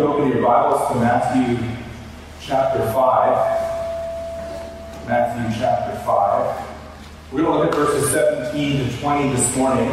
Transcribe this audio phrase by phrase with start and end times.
[0.00, 1.56] Open your Bibles to Matthew
[2.42, 5.08] chapter 5.
[5.08, 6.66] Matthew chapter 5.
[7.32, 9.88] We're going to look at verses 17 to 20 this morning.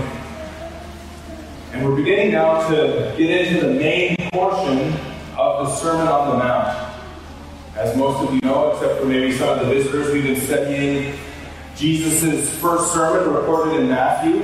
[1.72, 4.94] And we're beginning now to get into the main portion
[5.38, 6.96] of the Sermon on the Mount.
[7.78, 11.18] As most of you know, except for maybe some of the visitors, we've been studying
[11.78, 14.44] Jesus' first sermon recorded in Matthew.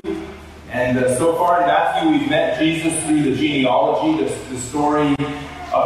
[0.72, 5.18] And uh, so far in Matthew, we've met Jesus through the genealogy, the, the story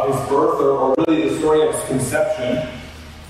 [0.02, 2.68] of his birth, or, or, really the story of his conception.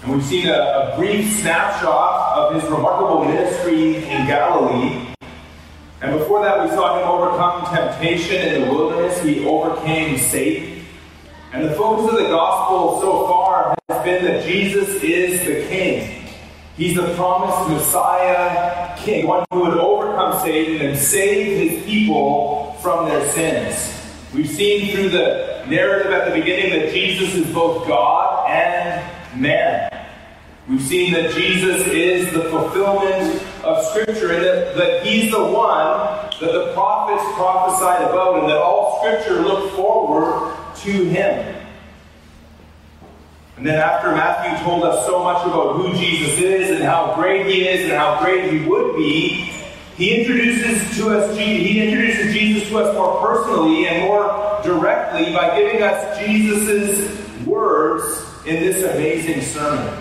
[0.02, 5.14] And we've seen a, a brief snapshot of his remarkable ministry in Galilee.
[6.00, 9.22] And before that, we saw him overcome temptation in the wilderness.
[9.22, 10.84] He overcame Satan.
[11.52, 16.28] And the focus of the gospel so far has been that Jesus is the King.
[16.76, 23.08] He's the promised Messiah King, one who would overcome Satan and save his people from
[23.08, 23.90] their sins.
[24.34, 29.90] We've seen through the narrative at the beginning that Jesus is both God and man.
[30.68, 36.30] We've seen that Jesus is the fulfillment of Scripture and that, that He's the one
[36.40, 41.54] that the prophets prophesied about and that all Scripture looked forward to Him.
[43.56, 47.46] And then after Matthew told us so much about who Jesus is and how great
[47.46, 49.53] he is and how great he would be,
[49.96, 55.56] he introduces to us he introduces Jesus to us more personally and more directly by
[55.56, 60.00] giving us Jesus' words in this amazing sermon.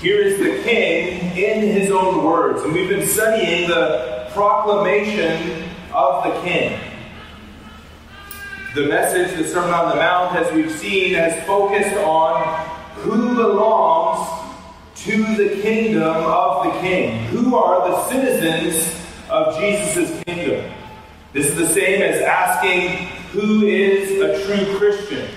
[0.00, 6.24] Here is the King in his own words, and we've been studying the proclamation of
[6.24, 6.80] the King.
[8.74, 14.28] The message, the Sermon on the Mount, as we've seen, has focused on who belongs
[14.94, 17.24] to the kingdom of the king.
[17.26, 20.70] Who are the citizens of Jesus' kingdom?
[21.32, 25.28] This is the same as asking who is a true Christian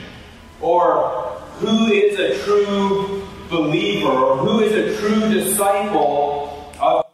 [0.59, 1.09] or
[1.59, 7.05] who is a true believer or who is a true disciple of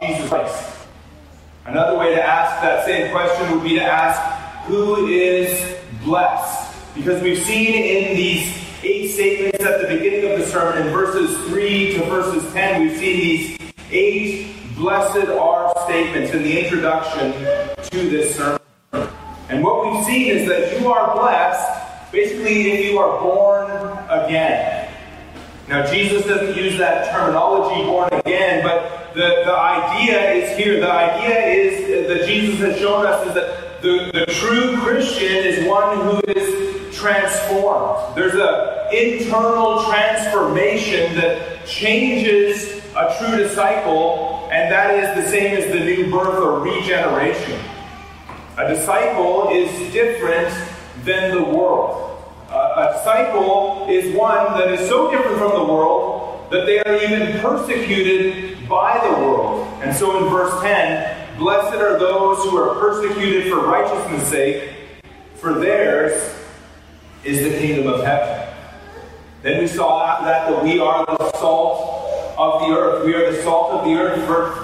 [0.00, 0.86] Jesus Christ.
[1.66, 4.20] Another way to ask that same question would be to ask
[4.66, 6.94] who is blessed.
[6.94, 10.86] Because we've seen in these eight statements at the beginning of the sermon.
[10.86, 13.58] In verses 3 to verses 10, we've seen these
[13.90, 17.32] eight blessed are statements in the introduction
[17.82, 18.58] to this sermon.
[19.48, 23.70] And what we've seen is that you are blessed basically if you are born
[24.08, 24.90] again.
[25.68, 30.80] Now, Jesus doesn't use that terminology, born again, but the, the idea is here.
[30.80, 35.66] The idea is that Jesus has shown us is that the, the true Christian is
[35.66, 38.16] one who is transformed.
[38.16, 45.72] There's an internal transformation that changes a true disciple, and that is the same as
[45.72, 47.60] the new birth or regeneration.
[48.56, 50.54] A disciple is different
[51.04, 52.00] than the world.
[52.50, 57.40] a disciple is one that is so different from the world that they are even
[57.40, 59.66] persecuted by the world.
[59.82, 64.70] And so in verse 10, Blessed are those who are persecuted for righteousness' sake,
[65.34, 66.32] for theirs
[67.24, 68.54] is the kingdom of heaven.
[69.42, 71.93] Then we saw that that we are the salt
[72.38, 73.04] of the earth.
[73.04, 74.18] We are the salt of the earth,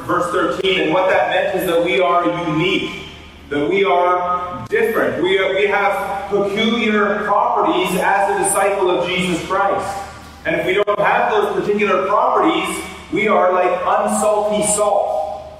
[0.06, 0.80] verse 13.
[0.80, 3.06] And what that meant is that we are unique,
[3.48, 5.22] that we are different.
[5.22, 10.08] We, are, we have peculiar properties as a disciple of Jesus Christ.
[10.44, 12.82] And if we don't have those particular properties,
[13.12, 15.52] we are like unsalty salt.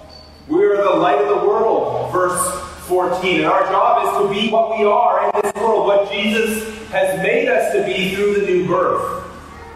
[0.48, 3.36] We are the light of the world, verse 14.
[3.36, 7.18] And our job is to be what we are in this world, what Jesus has
[7.22, 9.29] made us to be through the new birth.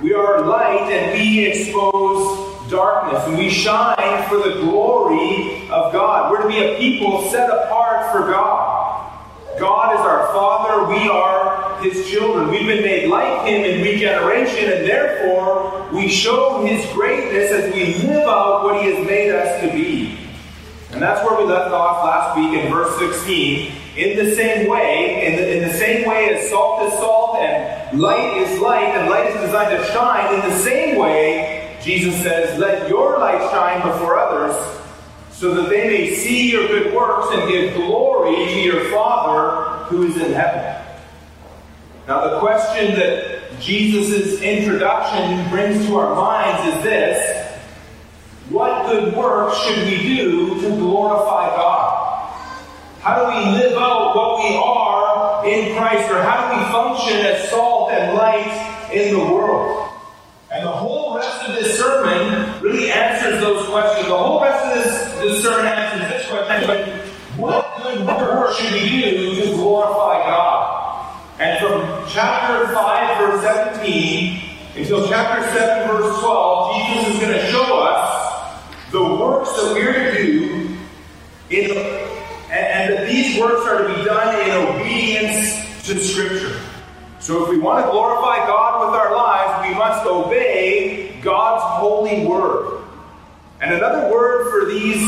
[0.05, 6.31] We are light and we expose darkness and we shine for the glory of God.
[6.31, 9.19] We're to be a people set apart for God.
[9.59, 12.51] God is our Father, we are His children.
[12.51, 18.07] We've been made like Him in regeneration, and therefore we show His greatness as we
[18.07, 20.19] live out what He has made us to be.
[20.91, 23.73] And that's where we left off last week in verse 16.
[23.97, 28.01] In the same way, in the, in the same way as salt is salt and
[28.01, 32.59] light is light, and light is designed to shine, in the same way, Jesus says,
[32.59, 34.57] Let your light shine before others,
[35.31, 40.05] so that they may see your good works and give glory to your Father who
[40.05, 40.83] is in heaven.
[42.09, 47.45] Now, the question that Jesus' introduction brings to our minds is this
[48.51, 51.94] what good works should we do to glorify God?
[53.05, 57.19] How do we live out what we are in Christ, or how do we function
[57.21, 59.91] as salt and light in the world?
[60.51, 64.09] And the whole rest of this sermon really answers those questions.
[64.09, 66.99] The whole rest of this, this sermon answers this question,
[67.37, 71.21] what good work should we do to glorify God?
[71.41, 74.41] And from chapter 5, verse 17,
[74.77, 78.63] until chapter 7, verse 12, Jesus is going to show us
[78.93, 80.79] the works that we're to do
[81.51, 82.14] in,
[82.55, 86.61] and, and that these works are to be done in obedience to Scripture.
[87.19, 92.25] So if we want to glorify God with our lives, we must obey God's holy
[92.27, 92.85] word.
[93.61, 95.03] And another word for these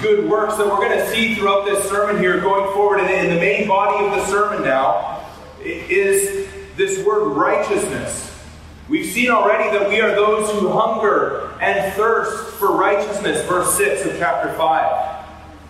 [0.00, 3.34] good works that we're going to see throughout this sermon here going forward and in
[3.34, 5.24] the main body of the sermon now
[5.64, 8.28] is this word righteousness.
[8.88, 14.06] We've seen already that we are those who hunger and thirst for righteousness, verse 6
[14.06, 15.21] of chapter 5.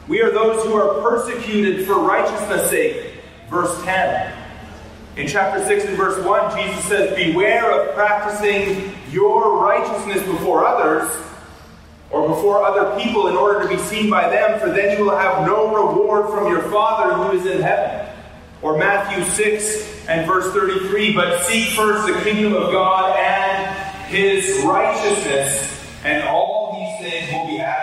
[0.08, 3.14] We are those who are persecuted for righteousness' sake,
[3.48, 4.38] verse 10.
[5.16, 11.10] In chapter 6 and verse 1, Jesus says, Beware of practicing your righteousness before others
[12.10, 15.16] or before other people in order to be seen by them, for then you will
[15.16, 18.08] have no reward from your Father who is in heaven.
[18.60, 24.62] Or Matthew 6 and verse 33, but seek first the kingdom of God and his
[24.64, 27.81] righteousness, and all these things will be added.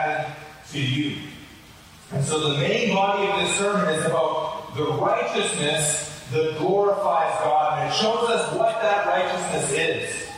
[2.12, 7.80] And so the main body of this sermon is about the righteousness that glorifies God,
[7.80, 10.30] and it shows us what that righteousness is.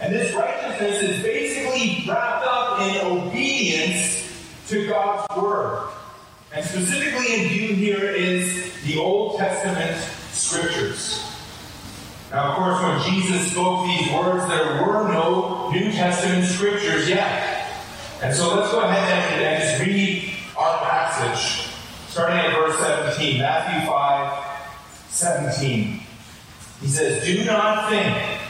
[0.00, 4.30] And this righteousness is basically wrapped up in obedience
[4.68, 5.88] to God's Word.
[6.52, 9.96] And specifically in view here is the Old Testament
[10.32, 11.22] Scriptures.
[12.30, 17.70] Now, of course, when Jesus spoke these words, there were no New Testament Scriptures yet.
[18.22, 20.35] And so let's go ahead and, and just read
[20.66, 21.70] our passage,
[22.08, 24.44] starting at verse 17, Matthew 5,
[25.08, 26.00] 17.
[26.80, 28.40] He says, Do not think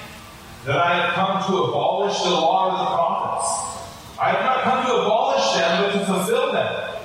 [0.65, 4.19] that I have come to abolish the law of the prophets.
[4.19, 6.97] I have not come to abolish them, but to fulfill them.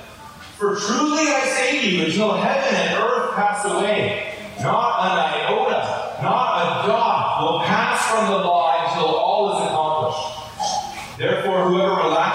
[0.56, 6.22] For truly I say to you, until heaven and earth pass away, not an iota,
[6.22, 11.18] not a dot will pass from the law until all is accomplished.
[11.18, 11.91] Therefore, whoever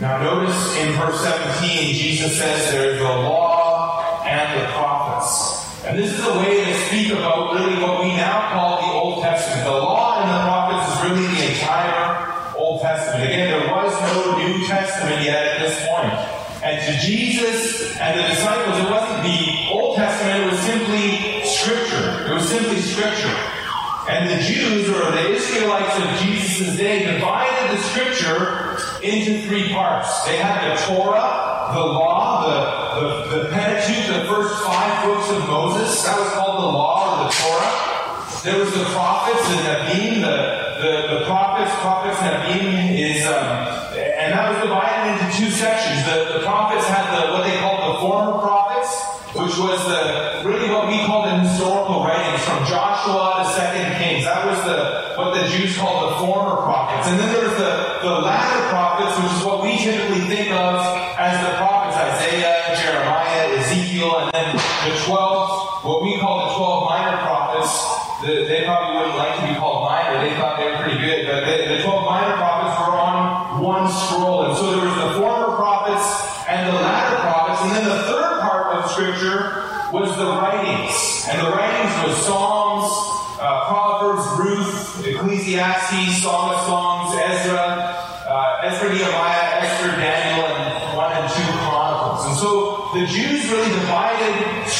[0.00, 5.84] Now notice in verse 17, Jesus says there is the law and the prophets.
[5.84, 9.22] And this is a way to speak about really what we now call the Old
[9.22, 9.64] Testament.
[9.64, 13.24] The law and the prophets is really the entire Old Testament.
[13.24, 16.12] Again, there was no New Testament yet at this point.
[16.64, 22.32] And to Jesus and the disciples, it wasn't the Old Testament, it was simply Scripture.
[22.32, 23.36] It was simply Scripture.
[24.08, 28.63] And the Jews, or the Israelites of Jesus' day, divided the Scripture
[29.04, 30.24] into three parts.
[30.24, 32.56] They had the Torah, the law, the,
[33.00, 36.02] the, the Pentateuch, the first five books of Moses.
[36.04, 37.84] That was called the law or the Torah.
[38.42, 40.36] There was the prophets, the Nabim, the,
[40.80, 46.04] the, the prophets, prophets Nabim is, um, and that was divided into two sections.
[46.04, 50.70] The, the prophets had the, what they called the former prophets, which was the, really
[50.70, 54.22] what we call the historical writings from Joshua to Second Kings.
[54.22, 57.10] That was the, what the Jews called the former prophets.
[57.10, 60.78] And then there was the, the latter prophets, which is what we typically think of
[61.18, 66.90] as the prophets, Isaiah, Jeremiah, Ezekiel, and then the 12, what we call the 12
[66.94, 67.74] minor prophets,
[68.22, 69.53] the, they probably wouldn't like to be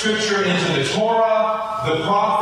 [0.05, 2.34] Scripture into the Torah, the prophets,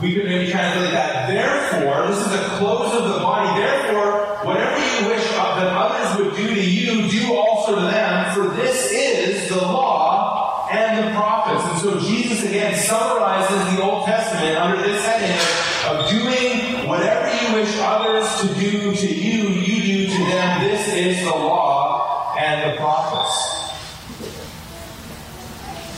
[0.00, 4.76] we could maybe translate that, therefore, this is a close of the body, therefore, whatever
[4.78, 9.48] you wish that others would do to you, do also to them, for this is
[9.48, 11.64] the law and the prophets.
[11.70, 15.36] And so Jesus again summarizes the Old Testament under this heading
[15.88, 20.60] of doing whatever you wish others to do to you, you do to them.
[20.62, 23.55] This is the law and the prophets.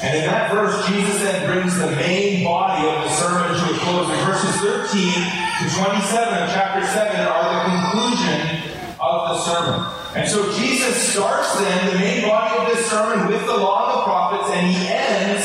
[0.09, 3.77] And in that verse, Jesus then brings the main body of the sermon to a
[3.77, 4.09] close.
[4.09, 9.85] In verses 13 to 27 of chapter 7 are the conclusion of the sermon.
[10.17, 14.01] And so Jesus starts then the main body of this sermon with the law and
[14.01, 15.45] the prophets, and he ends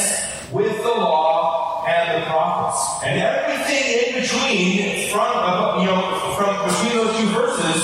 [0.53, 3.03] with the law and the prophets.
[3.03, 6.08] And everything in between, from you know,
[6.39, 7.84] from between those two verses,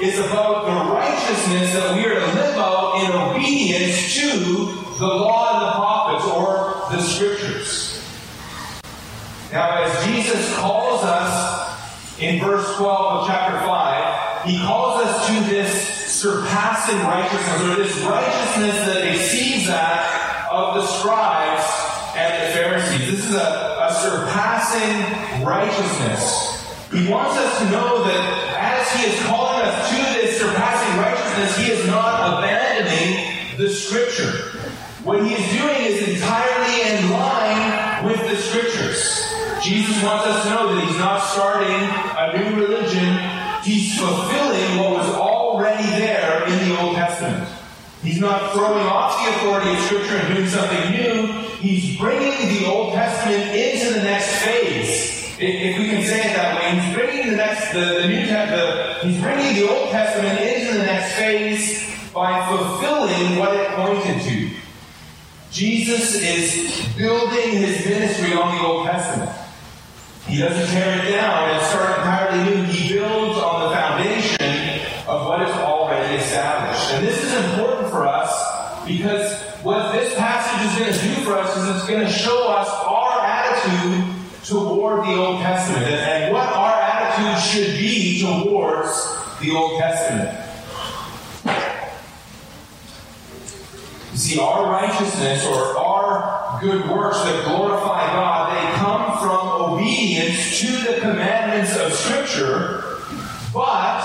[0.00, 5.58] is about the righteousness that we are to live out in obedience to the law
[5.58, 8.00] and the prophets, or the scriptures.
[9.54, 15.32] Now, as Jesus calls us in verse 12 of chapter 5, he calls us to
[15.48, 15.70] this
[16.10, 21.62] surpassing righteousness, or this righteousness that exceeds that of the scribes
[22.16, 23.12] and the Pharisees.
[23.12, 26.90] This is a, a surpassing righteousness.
[26.90, 31.56] He wants us to know that as he is calling us to this surpassing righteousness,
[31.64, 34.58] he is not abandoning the scripture.
[35.04, 39.23] What he is doing is entirely in line with the scriptures.
[39.64, 43.16] Jesus wants us to know that he's not starting a new religion.
[43.62, 47.48] He's fulfilling what was already there in the Old Testament.
[48.02, 51.26] He's not throwing off the authority of Scripture and doing something new.
[51.64, 55.34] He's bringing the Old Testament into the next phase.
[55.38, 58.98] If we can say it that way, he's bringing the next, the, the New Testament,
[59.02, 64.50] he's bringing the Old Testament into the next phase by fulfilling what it pointed to.
[65.50, 69.30] Jesus is building his ministry on the Old Testament.
[70.26, 72.62] He doesn't tear it down and start entirely new.
[72.64, 76.92] He builds on the foundation of what is already established.
[76.94, 81.34] And this is important for us because what this passage is going to do for
[81.34, 84.14] us is it's going to show us our attitude
[84.44, 88.90] toward the Old Testament and what our attitude should be towards
[89.40, 90.40] the Old Testament.
[94.12, 99.53] You see, our righteousness or our good works that glorify God, they come from
[99.84, 102.84] obedience to the commandments of Scripture,
[103.52, 104.00] but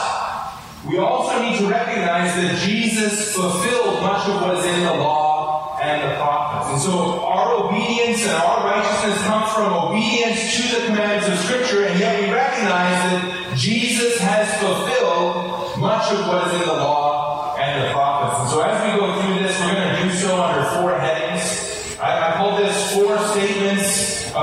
[0.86, 5.80] we also need to recognize that Jesus fulfilled much of what is in the law
[5.82, 6.74] and the prophets.
[6.74, 11.86] And so our obedience and our righteousness comes from obedience to the commandments of Scripture,
[11.86, 17.56] and yet we recognize that Jesus has fulfilled much of what is in the law
[17.56, 18.42] and the prophets.
[18.42, 21.09] And so as we go through this, we're going to do so under four headings.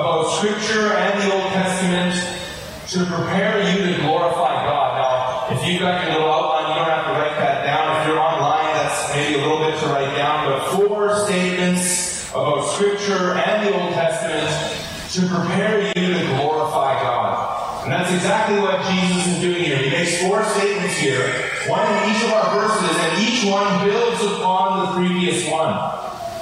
[0.00, 2.12] About Scripture and the Old Testament
[2.93, 4.93] to prepare you to glorify God.
[5.00, 8.03] Now, if you've got your little outline, you don't have to write that down.
[8.03, 10.45] If you're online, that's maybe a little bit to write down.
[10.45, 14.53] But four statements about Scripture and the Old Testament
[15.17, 17.85] to prepare you to glorify God.
[17.85, 19.79] And that's exactly what Jesus is doing here.
[19.79, 21.25] He makes four statements here,
[21.69, 25.73] one in each of our verses, and each one builds upon the previous one.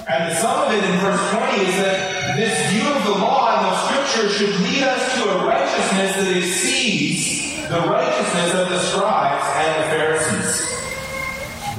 [0.07, 3.57] And the sum of it in verse 20 is that this view of the law
[3.57, 8.81] and the scripture should lead us to a righteousness that exceeds the righteousness of the
[8.81, 10.61] scribes and the Pharisees.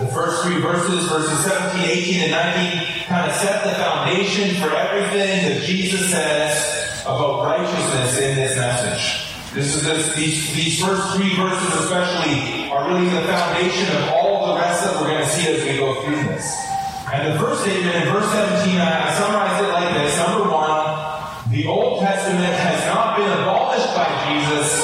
[0.01, 4.73] The first three verses, verses 17, 18, and 19, kind of set the foundation for
[4.73, 9.21] everything that Jesus says about righteousness in this message.
[9.53, 14.55] This is this, these, these first three verses especially are really the foundation of all
[14.55, 16.74] the rest that we're going to see as we go through this.
[17.13, 20.17] And the first statement in verse 17, I, I summarized it like this.
[20.17, 24.83] Number one, the Old Testament has not been abolished by Jesus.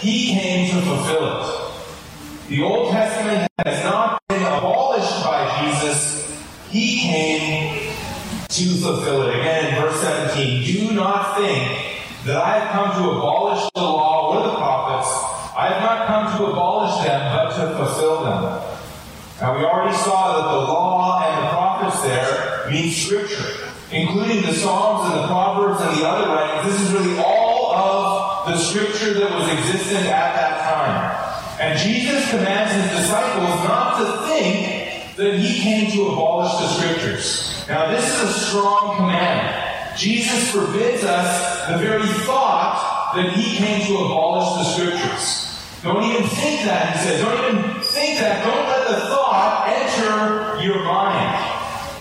[0.00, 2.50] He came to fulfill it.
[2.50, 6.30] The Old Testament has not been abolished by Jesus.
[6.68, 7.94] He came
[8.48, 9.40] to fulfill it.
[9.40, 11.90] Again in verse 17, do not think
[12.26, 15.08] that I have come to abolish the law or the prophets.
[15.56, 18.69] I have not come to abolish them, but to fulfill them.
[19.40, 24.52] Now we already saw that the law and the prophets there mean scripture, including the
[24.52, 26.70] Psalms and the Proverbs and the other writings.
[26.70, 31.58] This is really all of the scripture that was existent at that time.
[31.58, 37.64] And Jesus commands his disciples not to think that he came to abolish the scriptures.
[37.66, 39.96] Now this is a strong command.
[39.96, 45.49] Jesus forbids us the very thought that he came to abolish the scriptures.
[45.82, 47.20] Don't even think that, he says.
[47.22, 48.44] Don't even think that.
[48.44, 51.40] Don't let the thought enter your mind.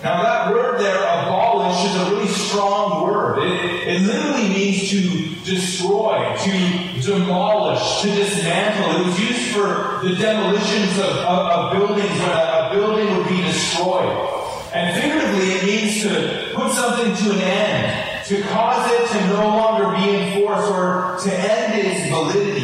[0.03, 3.39] Now that word there, abolish, is a really strong word.
[3.39, 4.99] It, it literally means to
[5.45, 9.01] destroy, to demolish, to dismantle.
[9.01, 13.29] It was used for the demolitions of, of, of buildings when a, a building would
[13.29, 14.11] be destroyed.
[14.73, 19.47] And figuratively, it means to put something to an end, to cause it to no
[19.47, 22.58] longer be in force or to end its validity.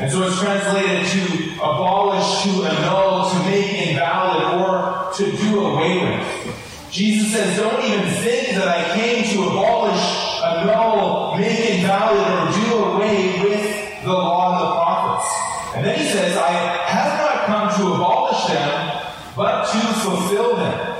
[0.00, 5.98] And so it's translated to abolish, to annul, to make invalid, or to do away
[5.98, 6.90] with.
[6.90, 10.00] Jesus says, don't even think that I came to abolish,
[10.42, 15.76] annul, make invalid, or do away with the law and the prophets.
[15.76, 16.50] And then he says, I
[16.88, 19.02] have not come to abolish them,
[19.36, 20.96] but to fulfill them.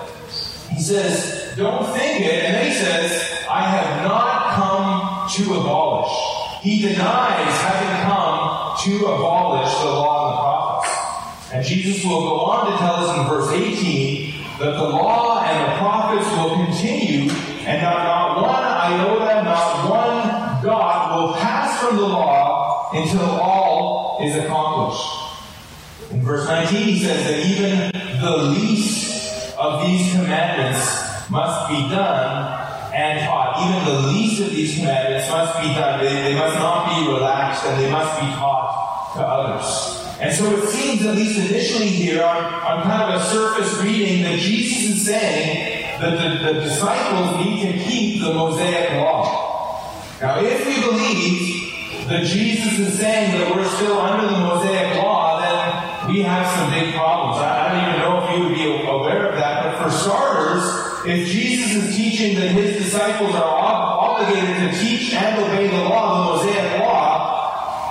[0.76, 2.44] He says, don't think it.
[2.44, 6.12] And then he says, I have not come to abolish.
[6.60, 8.39] He denies having come
[8.84, 11.52] to abolish the law and the prophets.
[11.52, 15.72] And Jesus will go on to tell us in verse 18 that the law and
[15.72, 17.30] the prophets will continue,
[17.66, 24.18] and that not one iota, not one dot will pass from the law until all
[24.22, 26.12] is accomplished.
[26.12, 32.92] In verse 19, he says that even the least of these commandments must be done
[32.94, 33.60] and taught.
[33.60, 36.00] Even the least of these commandments must be done.
[36.00, 38.69] They, they must not be relaxed and they must be taught
[39.14, 39.96] to others.
[40.20, 44.22] And so it seems, at least initially here, on, on kind of a surface reading,
[44.24, 49.94] that Jesus is saying that the, the disciples need to keep the Mosaic law.
[50.20, 55.40] Now, if we believe that Jesus is saying that we're still under the Mosaic law,
[55.40, 57.38] then we have some big problems.
[57.40, 61.06] I, I don't even know if you would be aware of that, but for starters,
[61.06, 65.84] if Jesus is teaching that his disciples are ob- obligated to teach and obey the
[65.84, 66.39] law, the Mosaic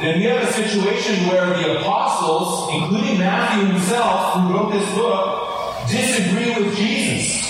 [0.01, 5.88] then we have a situation where the apostles, including Matthew himself, who wrote this book,
[5.89, 7.50] disagree with Jesus.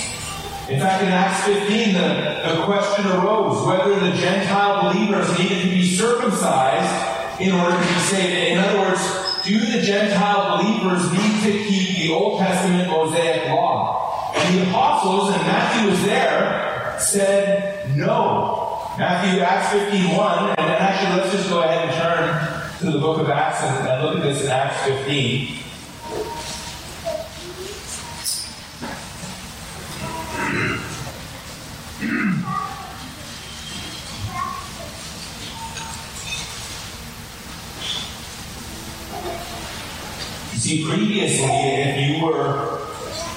[0.68, 5.68] In fact, in Acts 15, the, the question arose whether the Gentile believers needed to
[5.68, 8.52] be circumcised in order to be saved.
[8.52, 9.00] In other words,
[9.44, 14.32] do the Gentile believers need to keep the Old Testament Mosaic law?
[14.34, 18.69] And the apostles, and Matthew was there, said no.
[19.00, 23.18] Matthew, Acts 15, and then actually let's just go ahead and turn to the book
[23.18, 25.56] of Acts and, and look at this in Acts 15.
[40.52, 42.80] You see, previously, if you were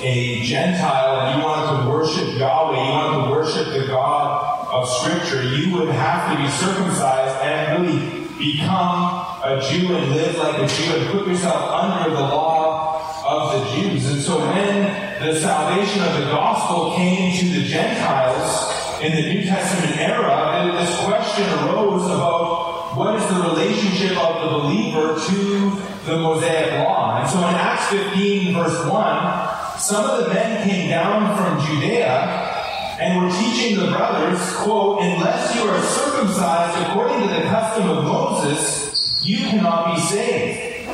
[0.02, 4.90] a Gentile and you wanted to worship Yahweh, you wanted to worship the God of
[4.90, 10.58] Scripture, you would have to be circumcised and really become a Jew and live like
[10.58, 14.12] a Jew and put yourself under the law of the Jews.
[14.12, 19.46] And so when the salvation of the gospel came to the Gentiles in the New
[19.46, 25.70] Testament era, this question arose about what is the relationship of the believer to
[26.10, 27.22] the Mosaic law.
[27.22, 32.53] And so in Acts 15, verse 1, some of the men came down from Judea
[33.00, 38.04] and we're teaching the brothers, quote, unless you are circumcised according to the custom of
[38.04, 40.90] Moses, you cannot be saved.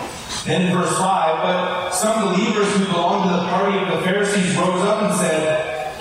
[0.46, 4.56] Then in verse 5, but some believers who belonged to the party of the Pharisees
[4.56, 5.96] rose up and said,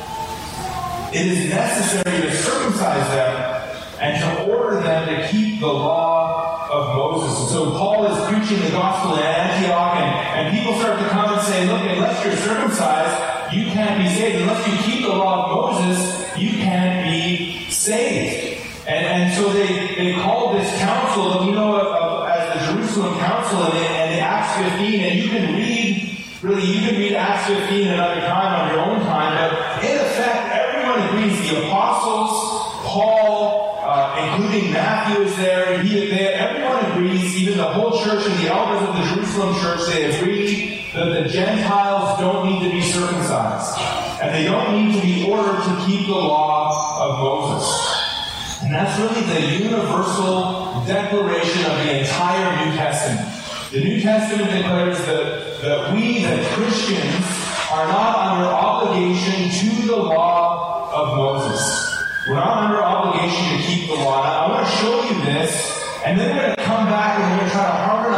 [1.12, 3.58] It is necessary to circumcise them
[4.00, 7.40] and to order them to keep the law of Moses.
[7.40, 11.32] And so Paul is preaching the gospel in Antioch, and, and people start to come
[11.32, 14.42] and say, Look, unless you're circumcised, you can't be saved.
[14.42, 18.64] Unless you keep the law of Moses, you can't be saved.
[18.86, 23.76] And, and so they, they called this council we know as the Jerusalem Council and,
[23.76, 28.20] and the Acts 15, and you can read, really, you can read Acts 15 another
[28.20, 31.50] time on your own time, but in effect, everyone agrees.
[31.50, 37.64] The apostles, Paul, uh, including Matthew is there, he, is there, everyone agrees, even the
[37.64, 42.46] whole church and the elders of the Jerusalem church, they agree that the Gentiles don't
[42.46, 43.78] need to be circumcised.
[44.20, 47.70] And they don't need to be ordered to keep the law of Moses.
[48.62, 53.30] And that's really the universal declaration of the entire New Testament.
[53.70, 57.24] The New Testament declares that, that we, the Christians,
[57.70, 61.62] are not under obligation to the law of Moses.
[62.26, 64.24] We're not under obligation to keep the law.
[64.24, 65.52] Now, I want to show you this,
[66.04, 68.17] and then we're going to come back and we're going to try to harmonize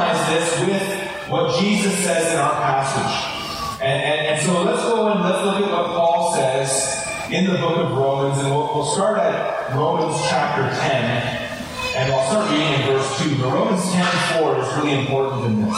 [1.30, 3.80] what Jesus says in our passage.
[3.80, 7.56] And, and, and, so let's go and let's look at what Paul says in the
[7.58, 12.72] book of Romans, and we'll, we'll start at Romans chapter 10, and I'll start reading
[12.74, 13.42] in verse 2.
[13.42, 14.04] But Romans 10
[14.42, 15.76] 4 is really important in this.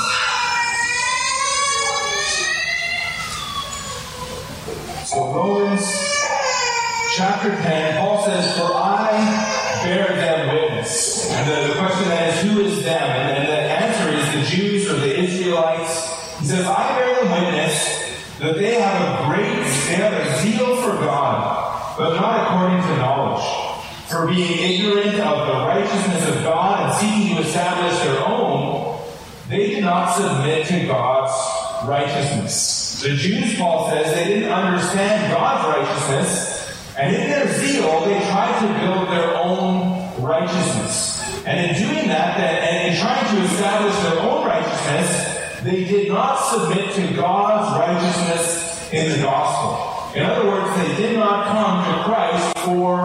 [5.12, 5.85] So Romans
[7.15, 11.31] chapter 10, Paul says, For I bear them witness.
[11.31, 13.03] And the, the question then is, who is them?
[13.03, 16.38] And, and the answer is the Jews or the Israelites.
[16.41, 21.96] He I bear witness that they have a great, they have a zeal for God,
[21.96, 23.44] but not according to knowledge.
[24.09, 29.01] For being ignorant of the righteousness of God and seeking to establish their own,
[29.48, 31.33] they did not submit to God's
[31.88, 33.01] righteousness.
[33.03, 38.61] The Jews, Paul says, they didn't understand God's righteousness, and in their zeal, they tried
[38.61, 41.22] to build their own righteousness.
[41.46, 46.37] And in doing that, and in trying to establish their own righteousness, they did not
[46.37, 49.92] submit to God's righteousness in the gospel.
[50.18, 52.98] In other words, they did not come to Christ for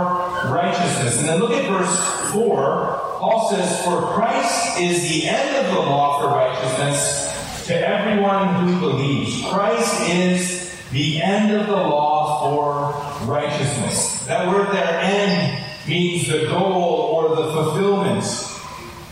[0.52, 1.20] righteousness.
[1.20, 3.18] And then look at verse 4.
[3.20, 8.80] Paul says, For Christ is the end of the law for righteousness to everyone who
[8.80, 9.46] believes.
[9.46, 14.26] Christ is the end of the law for righteousness.
[14.26, 18.26] That word there, end, means the goal or the fulfillment.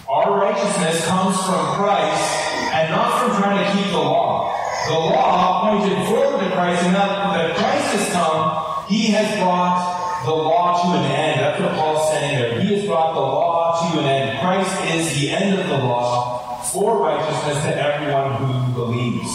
[0.09, 2.44] Our righteousness comes from Christ
[2.75, 4.53] and not from trying to keep the law.
[4.87, 10.23] The law pointed forward to Christ, and now that Christ has come, he has brought
[10.25, 11.39] the law to an end.
[11.39, 12.59] That's what Paul's saying there.
[12.59, 14.39] He has brought the law to an end.
[14.41, 19.29] Christ is the end of the law for righteousness to everyone who believes.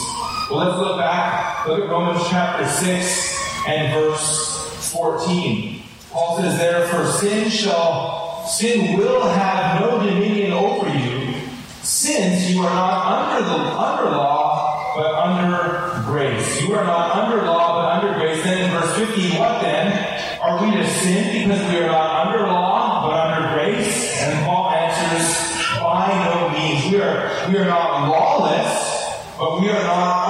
[0.51, 1.67] Well, let's look back.
[1.67, 5.83] Look at Romans chapter 6 and verse 14.
[6.11, 10.90] Paul says there, For sin shall, sin will have no dominion over
[12.01, 16.63] since you are not under the under law, but under grace.
[16.63, 18.43] You are not under law, but under grace.
[18.43, 20.41] Then in verse 15, what then?
[20.41, 24.19] Are we to sin because we are not under law, but under grace?
[24.23, 25.29] And Paul answers,
[25.77, 26.91] by no means.
[26.91, 30.30] We are we are not lawless, but we are not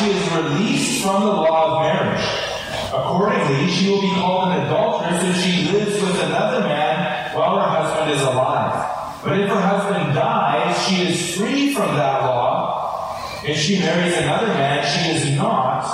[0.00, 2.24] she is released from the law of marriage.
[2.88, 7.68] Accordingly, she will be called an adulteress if she lives with another man while her
[7.68, 9.20] husband is alive.
[9.22, 13.20] But if her husband dies, she is free from that law.
[13.44, 15.84] If she marries another man, she is not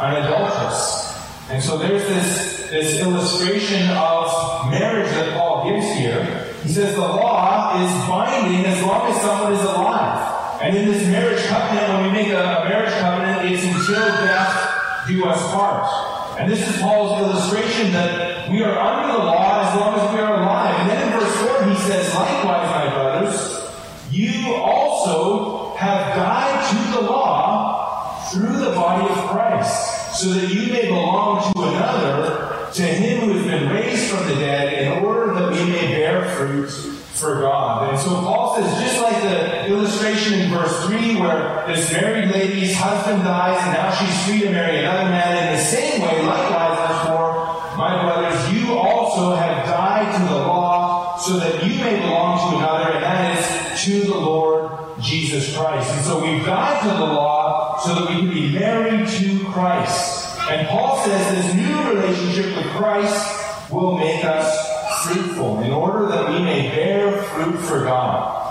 [0.00, 1.12] an adulteress.
[1.50, 6.54] And so there's this, this illustration of marriage that Paul gives here.
[6.62, 10.35] He says the law is binding as long as someone is alive.
[10.60, 15.06] And in this marriage covenant, when we make a, a marriage covenant, it's until death
[15.06, 16.40] do us part.
[16.40, 20.20] And this is Paul's illustration that we are under the law as long as we
[20.20, 20.80] are alive.
[20.80, 23.70] And then in verse 4, he says, Likewise, my brothers,
[24.10, 30.72] you also have died to the law through the body of Christ, so that you
[30.72, 35.34] may belong to another, to him who has been raised from the dead, in order
[35.34, 37.90] that we may bear fruit for God.
[37.90, 39.22] And so Paul says, just like
[39.66, 44.50] illustration in verse 3, where this married lady's husband dies and now she's free to
[44.50, 49.66] marry another man, in the same way, likewise, verse 4, my brothers, you also have
[49.66, 54.00] died to the law, so that you may belong to another, and that is to
[54.00, 55.92] the Lord Jesus Christ.
[55.92, 60.38] And so we've died to the law so that we can be married to Christ.
[60.48, 66.30] And Paul says this new relationship with Christ will make us fruitful in order that
[66.30, 68.45] we may bear fruit for God.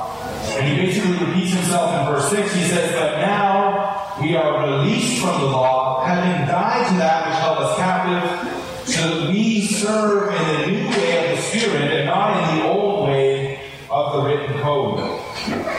[0.55, 2.53] And he basically repeats himself in verse 6.
[2.55, 7.37] He says, But now we are released from the law, having died to that which
[7.39, 12.05] held us captive, so that we serve in the new way of the Spirit and
[12.05, 14.99] not in the old way of the written code.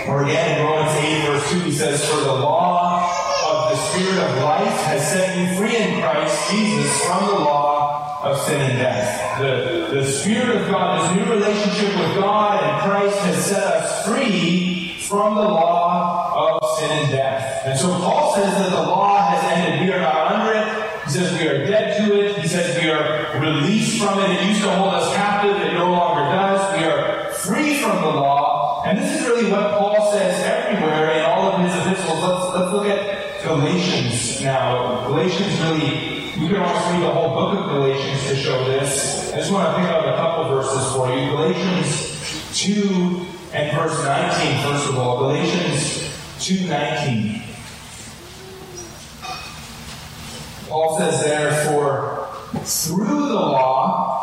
[0.09, 3.11] Or again, in Romans 8, verse 2, he says, For the law
[3.49, 8.06] of the Spirit of life has set you free in Christ Jesus from the law
[8.27, 9.39] of sin and death.
[9.41, 14.07] The, the Spirit of God, this new relationship with God and Christ has set us
[14.07, 17.63] free from the law of sin and death.
[17.67, 19.87] And so Paul says that the law has ended.
[19.87, 21.05] We are not under it.
[21.05, 22.39] He says we are dead to it.
[22.39, 24.31] He says we are released from it.
[24.31, 25.57] It used to hold us captive.
[25.63, 26.79] It no longer does.
[26.79, 28.83] We are free from the law.
[28.85, 32.23] And this is really what Paul says everywhere in all of his epistles.
[32.23, 35.07] Let's, let's look at Galatians now.
[35.07, 36.06] Galatians really
[36.39, 39.33] we can almost read the whole book of Galatians to show this.
[39.33, 41.31] I just want to pick out a couple verses for you.
[41.31, 45.19] Galatians 2 and verse 19, first of all.
[45.19, 47.43] Galatians 2.19.
[50.69, 52.29] Paul says there, For
[52.65, 54.17] through the law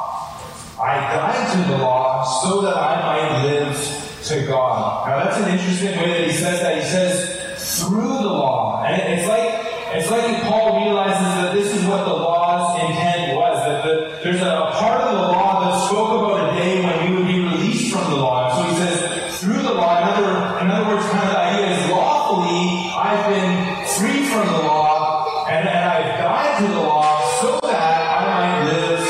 [0.80, 5.08] I died to the law so that I might live to God.
[5.08, 6.76] Now that's an interesting way that he says that.
[6.76, 8.84] He says, through the law.
[8.84, 9.64] And it's like
[9.96, 11.33] it's like Paul realizes
[11.94, 13.56] what the law's intent was.
[13.66, 17.18] That the, there's a part of the law that spoke about a day when you
[17.18, 18.50] would be released from the law.
[18.50, 21.78] So he says, through the law, in other, in other words, kind of the idea
[21.78, 27.42] is lawfully, I've been free from the law, and, and I've died to the law
[27.42, 29.06] so that I might live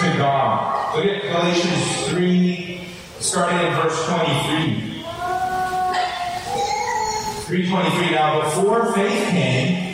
[0.00, 0.94] to God.
[0.94, 2.86] Look at Galatians 3,
[3.18, 5.02] starting in verse 23.
[7.48, 8.10] 323.
[8.14, 9.88] Now, before faith came,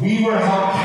[0.00, 0.75] we were held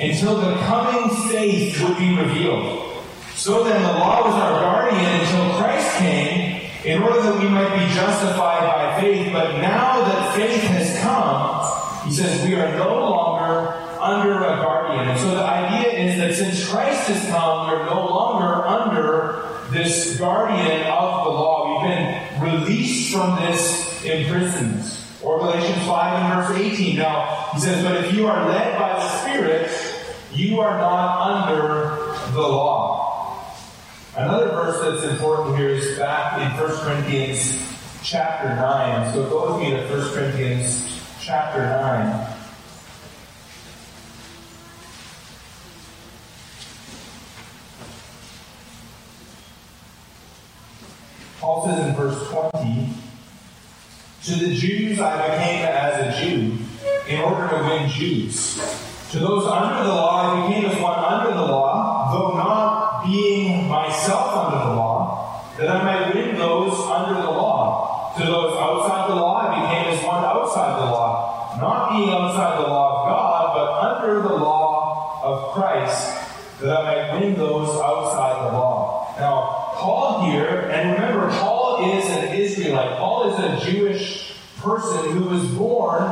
[0.00, 2.88] until the coming faith would be revealed.
[3.34, 7.72] So then the law was our guardian until Christ came in order that we might
[7.74, 9.32] be justified by faith.
[9.32, 15.08] But now that faith has come, he says we are no longer under a guardian.
[15.08, 20.16] And so the idea is that since Christ has come, we're no longer under this
[20.16, 21.82] guardian of the law.
[21.82, 25.04] We've been released from this imprisonment.
[25.22, 26.96] Or Galatians 5 and verse 18.
[26.96, 29.70] Now, he says, But if you are led by the Spirit,
[30.38, 33.52] you are not under the law.
[34.16, 37.60] Another verse that's important here is back in 1 Corinthians
[38.04, 39.12] chapter 9.
[39.12, 42.34] So go with me to 1 Corinthians chapter 9.
[51.40, 52.88] Paul says in verse 20,
[54.24, 56.58] to the Jews I became as a Jew
[57.08, 58.67] in order to win Jews.
[59.12, 63.66] To those under the law I became as one under the law, though not being
[63.66, 68.12] myself under the law, that I might win those under the law.
[68.18, 72.58] To those outside the law I became as one outside the law, not being outside
[72.58, 77.80] the law of God, but under the law of Christ, that I might win those
[77.80, 79.14] outside the law.
[79.18, 82.98] Now, Paul here, and remember, Paul is an Israelite.
[82.98, 84.27] Paul is a Jewish
[84.60, 86.02] person who was born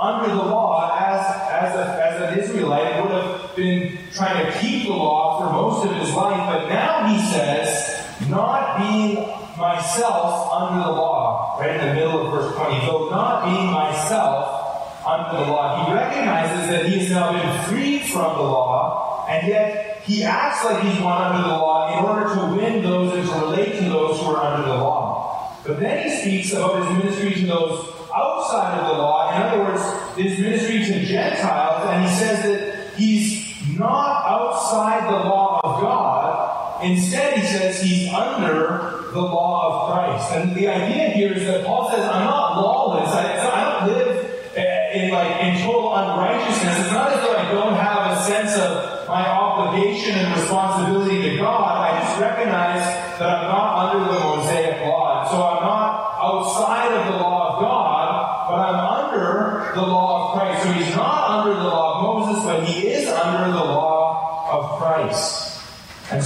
[0.00, 4.86] under the law as, as, a, as an Israelite, would have been trying to keep
[4.86, 9.16] the law for most of his life, but now he says, not being
[9.58, 15.04] myself under the law, right in the middle of verse 20, though not being myself
[15.06, 15.86] under the law.
[15.86, 20.64] He recognizes that he has now been freed from the law, and yet he acts
[20.64, 23.88] like he's one under the law in order to win those and to relate to
[23.88, 25.52] those who are under the law.
[25.64, 29.30] But then he speaks about his ministry to those outside of the law.
[29.34, 33.46] In other words, his ministry to Gentiles, and he says that he's
[33.78, 36.82] not outside the law of God.
[36.82, 40.32] Instead, he says he's under the law of Christ.
[40.32, 43.08] And the idea here is that Paul says, I'm not lawless.
[43.12, 46.80] I, I don't live eh, in like in total unrighteousness.
[46.80, 51.36] It's not as though I don't have a sense of my obligation and responsibility to
[51.38, 51.88] God.
[51.88, 52.84] I just recognize
[53.18, 53.55] that I'm not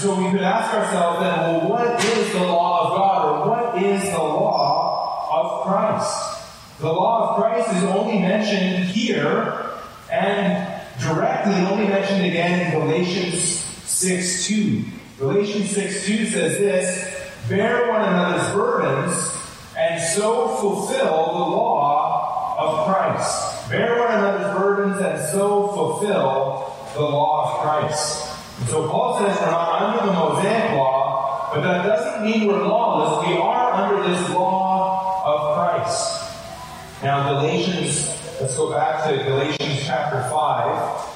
[0.00, 3.82] so we could ask ourselves then, well, what is the law of God, or what
[3.82, 6.78] is the law of Christ?
[6.80, 9.72] The law of Christ is only mentioned here
[10.10, 14.84] and directly only mentioned again in Galatians 6 2.
[15.18, 19.36] Galatians 6 2 says this Bear one another's burdens
[19.76, 23.68] and so fulfill the law of Christ.
[23.68, 28.19] Bear one another's burdens and so fulfill the law of Christ.
[28.61, 32.62] And so Paul says we're not under the Mosaic law, but that doesn't mean we're
[32.62, 33.27] lawless.
[33.27, 37.03] We are under this law of Christ.
[37.03, 38.09] Now, Galatians,
[38.40, 41.07] let's go back to Galatians chapter 5.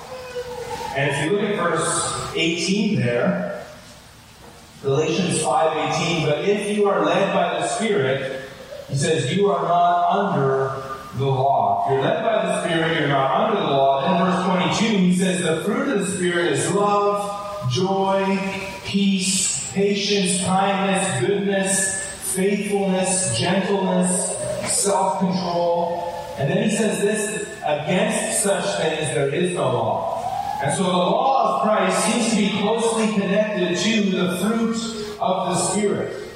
[0.96, 3.66] And if you look at verse 18 there,
[4.82, 8.42] Galatians 5:18, but if you are led by the Spirit,
[8.88, 10.83] he says you are not under
[11.16, 11.86] the law.
[11.86, 14.00] If you're led by the Spirit, you're not under the law.
[14.02, 18.38] Then verse 22, he says the fruit of the Spirit is love, joy,
[18.84, 24.36] peace, patience, kindness, goodness, faithfulness, gentleness,
[24.72, 26.12] self-control.
[26.38, 30.58] And then he says this, against such things there is no law.
[30.62, 34.76] And so the law of Christ seems to be closely connected to the fruit
[35.20, 36.28] of the Spirit.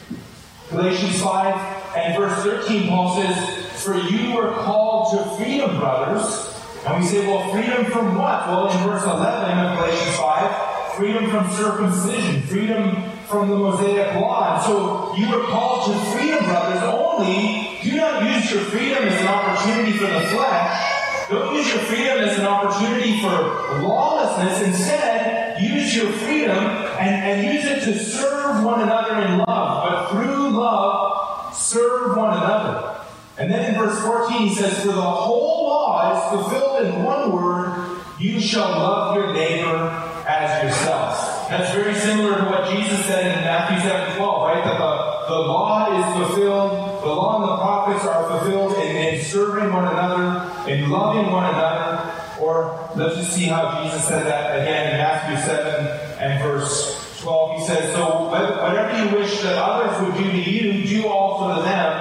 [0.70, 6.52] Galatians 5 and verse 13, Paul says, For you were called to freedom, brothers.
[6.84, 8.48] And we say, well, freedom from what?
[8.48, 14.54] Well, in verse 11 of Galatians 5, freedom from circumcision, freedom from the Mosaic law.
[14.54, 19.20] And so you were called to freedom, brothers, only do not use your freedom as
[19.20, 21.28] an opportunity for the flesh.
[21.30, 24.62] Don't use your freedom as an opportunity for lawlessness.
[24.66, 29.46] Instead, use your freedom and, and use it to serve one another in love.
[29.88, 32.97] But through love, serve one another.
[33.38, 37.32] And then in verse 14 he says, For the whole law is fulfilled in one
[37.32, 39.88] word, you shall love your neighbor
[40.26, 41.48] as yourself.
[41.48, 44.64] That's very similar to what Jesus said in Matthew 7 12, right?
[44.64, 49.24] That the, the law is fulfilled, the law and the prophets are fulfilled in, in
[49.24, 52.12] serving one another, in loving one another.
[52.40, 55.86] Or let's just see how Jesus said that again in Matthew 7
[56.20, 57.60] and verse 12.
[57.60, 61.62] He says, So whatever you wish that others would do to you, do also to
[61.62, 61.97] them,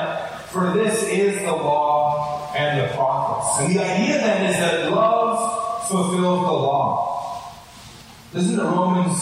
[0.58, 3.62] for this is the law and the prophets.
[3.62, 7.54] And the idea then is that love fulfills the law.
[8.34, 9.22] Listen to Romans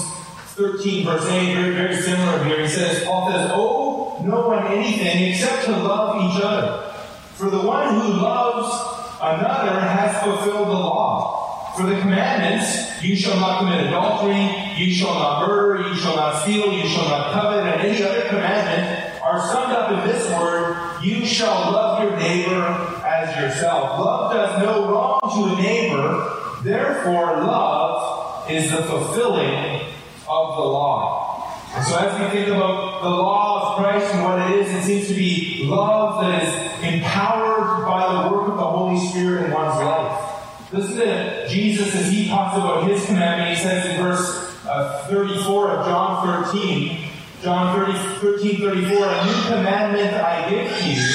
[0.56, 2.62] 13, verse 8, very, very similar here.
[2.62, 6.94] He says, Paul says, Owe no one anything except to love each other.
[7.34, 8.74] For the one who loves
[9.20, 11.74] another has fulfilled the law.
[11.76, 16.44] For the commandments, you shall not commit adultery, you shall not murder, you shall not
[16.44, 20.65] steal, you shall not covet, and any other commandment are summed up in this word,
[21.06, 22.66] you shall love your neighbor
[23.06, 24.00] as yourself.
[24.00, 29.82] Love does no wrong to a neighbor, therefore love is the fulfilling
[30.28, 31.54] of the law.
[31.76, 34.84] And so as we think about the law of Christ and what it is, it
[34.84, 39.52] seems to be love that is empowered by the work of the Holy Spirit in
[39.52, 40.72] one's life.
[40.72, 43.58] Listen to Jesus as he talks about his commandment.
[43.58, 47.05] He says in verse uh, 34 of John 13,
[47.46, 51.08] John 30, 13, 34, a new commandment I give to you,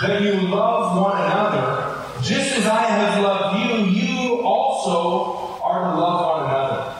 [0.00, 6.00] that you love one another, just as I have loved you, you also are to
[6.00, 6.94] love one another.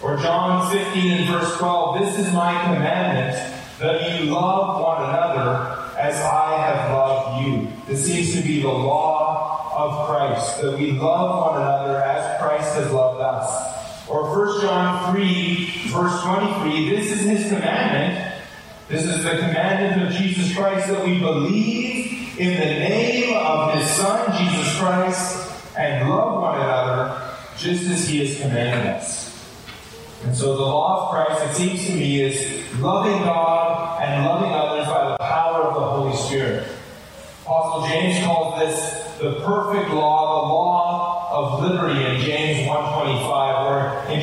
[0.00, 3.34] Or John 15 and verse 12, this is my commandment,
[3.80, 7.72] that you love one another as I have loved you.
[7.88, 12.72] This seems to be the law of Christ, that we love one another as Christ
[12.76, 13.65] has loved us.
[14.08, 18.34] Or 1 John 3, verse 23, this is his commandment.
[18.88, 23.88] This is the commandment of Jesus Christ that we believe in the name of his
[23.90, 27.20] Son, Jesus Christ, and love one another
[27.58, 29.26] just as he has commanded us.
[30.24, 34.52] And so the law of Christ, it seems to me, is loving God and loving
[34.52, 36.68] others by the power of the Holy Spirit.
[37.42, 42.45] Apostle James calls this the perfect law, the law of liberty in James 1.25,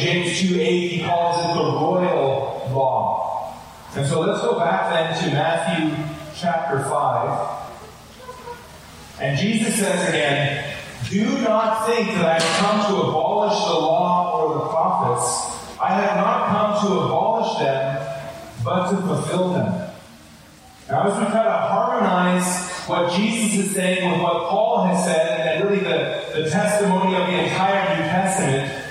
[0.03, 3.55] James 2.8 he calls it the royal law.
[3.95, 5.95] And so let's go back then to Matthew
[6.35, 7.71] chapter 5.
[9.21, 10.75] And Jesus says again,
[11.09, 15.79] Do not think that I have come to abolish the law or the prophets.
[15.79, 18.25] I have not come to abolish them,
[18.61, 19.89] but to fulfill them.
[20.89, 25.47] Now, as we try to harmonize what Jesus is saying with what Paul has said,
[25.47, 28.83] and really the, the testimony of the entire New Testament,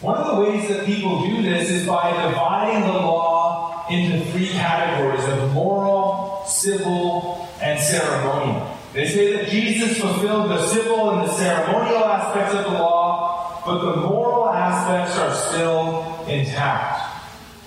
[0.00, 4.48] one of the ways that people do this is by dividing the law into three
[4.48, 8.78] categories of moral, civil, and ceremonial.
[8.92, 13.90] They say that Jesus fulfilled the civil and the ceremonial aspects of the law, but
[13.90, 17.02] the moral aspects are still intact.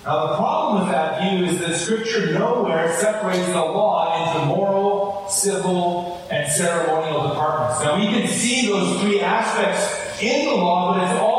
[0.06, 5.28] Now the problem with that view is that scripture nowhere separates the law into moral,
[5.28, 7.84] civil, and ceremonial departments.
[7.84, 11.31] Now we can see those three aspects in the law, but it's all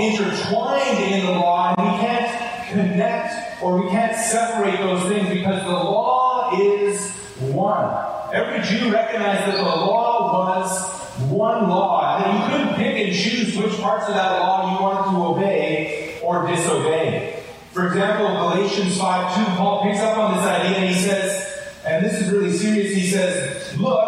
[0.00, 5.62] intertwined in the law, and we can't connect or we can't separate those things because
[5.64, 7.10] the law is
[7.40, 8.06] one.
[8.32, 13.56] Every Jew recognized that the law was one law, and you couldn't pick and choose
[13.56, 17.42] which parts of that law you wanted to obey or disobey.
[17.72, 21.50] For example, Galatians 5 2, Paul picks up on this idea and he says,
[21.86, 23.98] and this is really serious, he says, Look,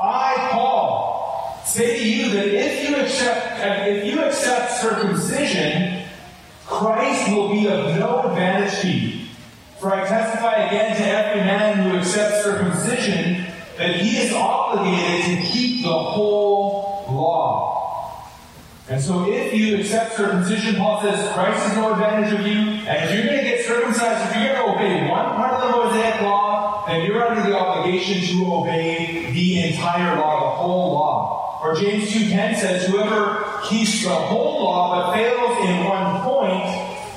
[0.00, 6.04] I, Paul, say to you that if you accept if you accept circumcision,
[6.66, 9.26] Christ will be of no advantage to you.
[9.78, 15.46] For I testify again to every man who accepts circumcision that he is obligated to
[15.46, 17.76] keep the whole law.
[18.88, 23.04] And so if you accept circumcision, Paul says Christ is no advantage of you, and
[23.04, 25.76] if you're going to get circumcised, if you're going to obey one part of the
[25.76, 31.45] Mosaic law, then you're under the obligation to obey the entire law, the whole law.
[31.66, 36.62] Or James 2.10 says, whoever keeps the whole law but fails in one point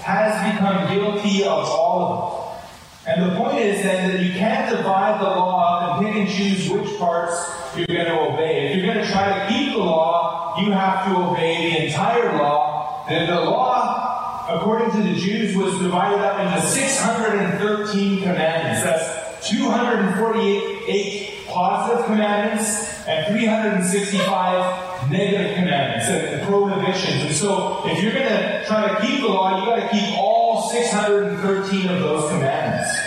[0.02, 2.58] has become guilty of all of
[3.06, 3.12] it.
[3.12, 6.28] And the point is then that you can't divide the law up and pick and
[6.28, 7.36] choose which parts
[7.78, 8.70] you're going to obey.
[8.70, 12.36] If you're going to try to keep the law, you have to obey the entire
[12.36, 13.06] law.
[13.08, 18.84] Then the law, according to the Jews, was divided up into 613 commandments.
[18.84, 27.24] That's 248 positive commandments and 365 negative commandments and prohibitions.
[27.24, 30.18] And so, if you're going to try to keep the law, you got to keep
[30.18, 32.98] all 613 of those commandments.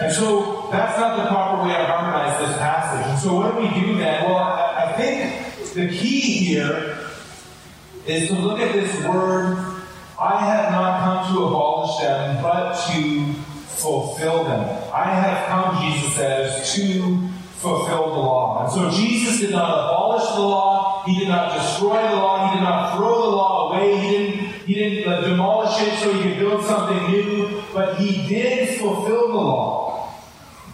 [0.00, 3.06] And so, that's not the proper way to harmonize this passage.
[3.10, 4.24] And so what do we do then?
[4.24, 6.98] Well, I, I think the key here
[8.06, 9.82] is to look at this word,
[10.18, 13.32] I have not come to abolish them, but to
[13.76, 14.60] fulfill them.
[14.94, 17.28] I have come, Jesus says, to
[17.62, 18.64] fulfill the law.
[18.64, 22.58] And so Jesus did not abolish the law, he did not destroy the law, he
[22.58, 26.22] did not throw the law away, he didn't, he didn't uh, demolish it so he
[26.22, 30.12] could build something new, but he did fulfill the law.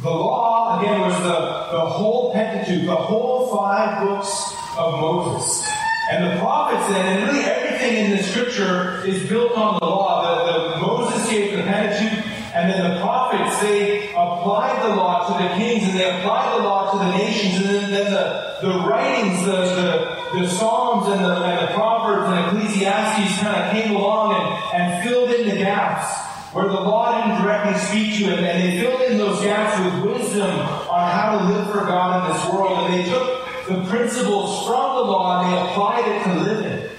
[0.03, 5.69] The law, again, was the, the whole Pentateuch, the whole five books of Moses.
[6.11, 10.47] And the prophets then, and really everything in the scripture is built on the law.
[10.47, 12.25] The, the Moses gave the Pentateuch,
[12.55, 13.98] and then the prophets, they
[14.39, 17.75] applied the law to the kings, and they applied the law to the nations, and
[17.75, 22.47] then, then the, the writings, the, the, the Psalms and the, and the Proverbs and
[22.47, 26.17] Ecclesiastes kind of came along and, and filled in the gaps
[26.53, 30.15] where the law didn't directly speak to it, and they filled in those gaps with
[30.15, 34.67] wisdom on how to live for God in this world, and they took the principles
[34.67, 36.91] from the law and they applied it to live it.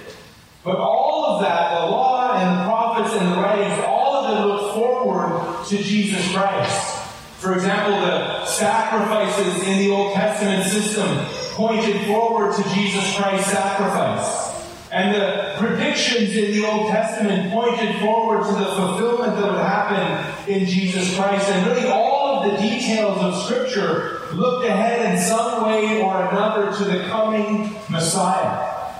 [0.62, 4.46] But all of that, the law and the prophets and the writings, all of it
[4.46, 6.99] looked forward to Jesus Christ.
[7.40, 11.08] For example, the sacrifices in the Old Testament system
[11.54, 14.50] pointed forward to Jesus Christ's sacrifice.
[14.92, 20.52] And the predictions in the Old Testament pointed forward to the fulfillment that would happen
[20.52, 21.48] in Jesus Christ.
[21.48, 26.76] And really all of the details of Scripture looked ahead in some way or another
[26.76, 28.92] to the coming Messiah.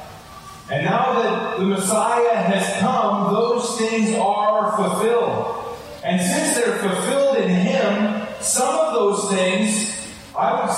[0.70, 5.76] And now that the Messiah has come, those things are fulfilled.
[6.02, 9.96] And since they're fulfilled in Him, some of those things
[10.36, 10.70] I would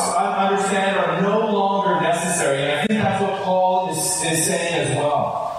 [0.52, 2.62] understand are no longer necessary.
[2.62, 5.50] And I think that's what Paul is, is saying as well.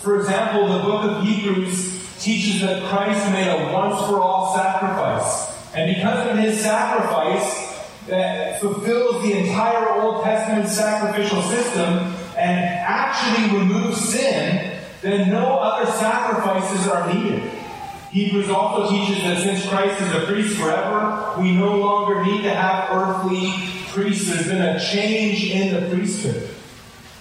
[0.00, 5.74] For example, the book of Hebrews teaches that Christ made a once for all sacrifice.
[5.74, 7.66] And because of his sacrifice,
[8.06, 15.90] that fulfills the entire Old Testament sacrificial system and actually removes sin, then no other
[15.92, 17.50] sacrifices are needed.
[18.16, 22.54] Hebrews also teaches that since Christ is a priest forever, we no longer need to
[22.54, 23.52] have earthly
[23.92, 24.30] priests.
[24.30, 26.48] There's been a change in the priesthood.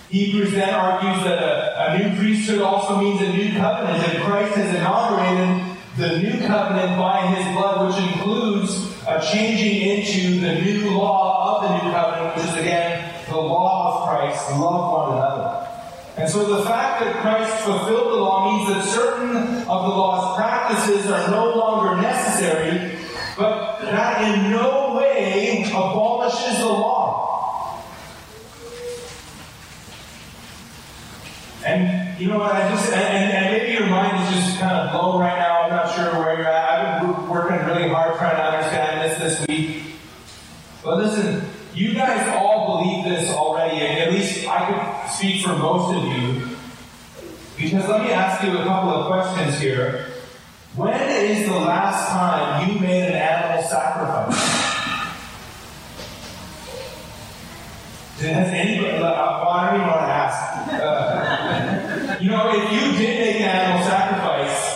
[0.10, 4.56] Hebrews then argues that a, a new priesthood also means a new covenant, that Christ
[4.56, 10.91] has inaugurated the new covenant by his blood, which includes a changing into the new
[10.91, 15.18] law of the new covenant, which is again the law of Christ, the love one
[15.18, 15.45] another.
[16.18, 20.38] And so the fact that Christ fulfilled the law means that certain of the law's
[20.38, 22.97] practices are no longer necessary,
[23.38, 27.84] but that in no way abolishes the law.
[31.66, 32.51] And you know what?
[32.51, 35.63] I just and, and maybe your mind is just kind of blown right now.
[35.63, 36.70] I'm not sure where you're at.
[36.70, 39.84] I've been working really hard trying to understand this this week.
[40.84, 41.41] But listen,
[41.74, 43.55] you guys all believe this already,
[44.56, 46.56] I could speak for most of you.
[47.58, 50.08] Because let me ask you a couple of questions here.
[50.76, 54.38] When is the last time you made an animal sacrifice?
[58.16, 60.74] Has anybody, well, I don't even want to ask.
[60.74, 64.76] Uh, you know, if you did make an animal sacrifice,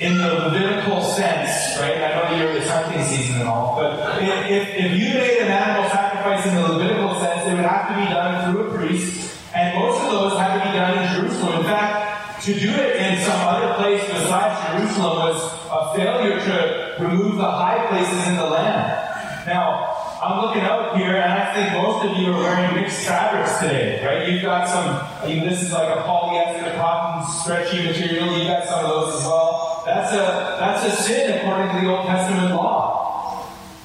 [0.00, 1.96] in the Levitical sense, right?
[1.96, 5.88] I know you're it's hunting season and all, but if, if you made an animal
[5.90, 9.78] sacrifice in the Levitical sense, it would have to be done through a priest, and
[9.78, 11.60] most of those had to be done in Jerusalem.
[11.60, 15.38] In fact, to do it in some other place besides Jerusalem was
[15.70, 19.46] a failure to remove the high places in the land.
[19.46, 23.58] Now, I'm looking out here, and I think most of you are wearing mixed fabrics
[23.58, 24.28] today, right?
[24.28, 28.36] You've got some, I mean, this is like a polyester cotton stretchy material.
[28.36, 29.82] You've got some of those as well.
[29.86, 32.96] That's a, that's a sin according to the Old Testament law.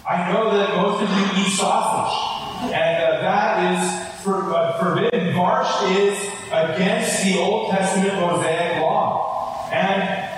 [0.07, 2.30] I know that most of you eat sausage,
[2.63, 5.33] and uh, that is for, uh, forbidden.
[5.33, 6.17] Varsht is
[6.51, 9.67] against the Old Testament Mosaic law.
[9.71, 10.29] And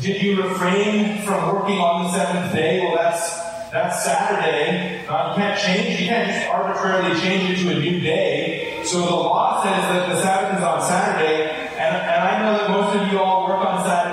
[0.00, 2.80] did you refrain from working on the seventh day?
[2.80, 3.40] Well, that's
[3.72, 5.06] that's Saturday.
[5.06, 6.00] Uh, you can't change.
[6.00, 8.82] You can't just arbitrarily change it to a new day.
[8.84, 11.48] So the law says that the Sabbath is on Saturday,
[11.78, 14.11] and, and I know that most of you all work on Saturdays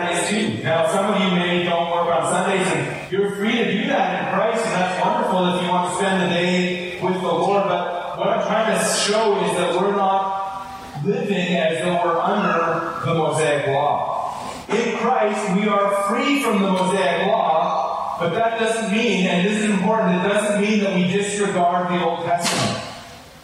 [16.49, 20.79] from the Mosaic law, but that doesn't mean, and this is important, it doesn't mean
[20.79, 22.85] that we disregard the Old Testament.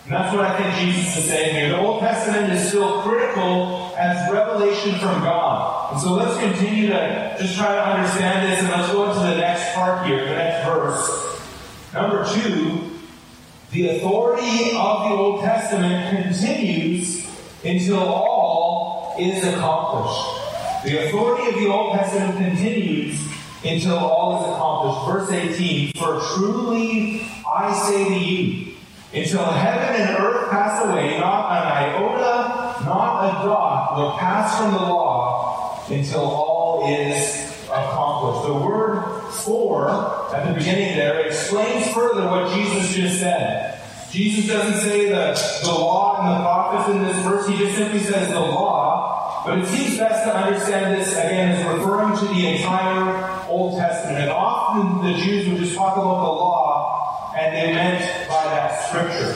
[0.06, 1.70] And that's what I think Jesus is saying here.
[1.70, 5.93] The Old Testament is still critical as revelation from God.
[5.93, 9.38] And so let's continue to just try to understand this and let's go into the
[9.38, 11.41] next part here, the next verse.
[11.93, 12.91] Number two,
[13.72, 17.26] the authority of the Old Testament continues
[17.64, 20.45] until all is accomplished.
[20.86, 23.20] The authority of the Old Testament continues
[23.64, 25.32] until all is accomplished.
[25.32, 28.74] Verse 18, For truly I say to you,
[29.12, 34.74] until heaven and earth pass away, not an iota, not a dot will pass from
[34.74, 38.48] the law until all is accomplished.
[38.48, 39.90] The word for
[40.36, 43.82] at the beginning there explains further what Jesus just said.
[44.12, 45.34] Jesus doesn't say the,
[45.64, 49.14] the law and the prophets in this verse, he just simply says the law.
[49.46, 54.18] But it seems best to understand this again as referring to the entire Old Testament.
[54.18, 58.88] And often the Jews would just talk about the law and they meant by that
[58.88, 59.34] scripture.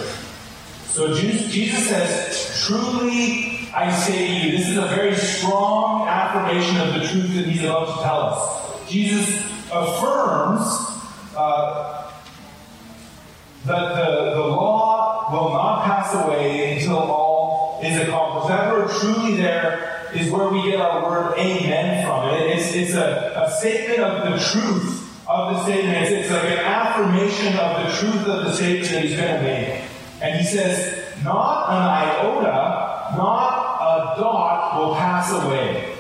[0.88, 6.95] So Jesus says, truly I say to you, this is a very strong affirmation of
[6.95, 8.89] the truth that he's about to tell us.
[8.89, 9.30] Jesus
[9.72, 10.66] affirms
[11.38, 12.12] uh,
[13.66, 18.47] that the, the law will not pass away until all is accomplished.
[18.47, 22.30] That word truly there is where we get our word amen from.
[22.30, 25.97] It, it's, it's a, a statement of the truth of the statement.
[25.97, 29.41] It's, it's like an affirmation of the truth of the statement that he's going to
[29.41, 29.84] make.
[30.22, 35.95] And he says, not an iota, not a dot will pass away.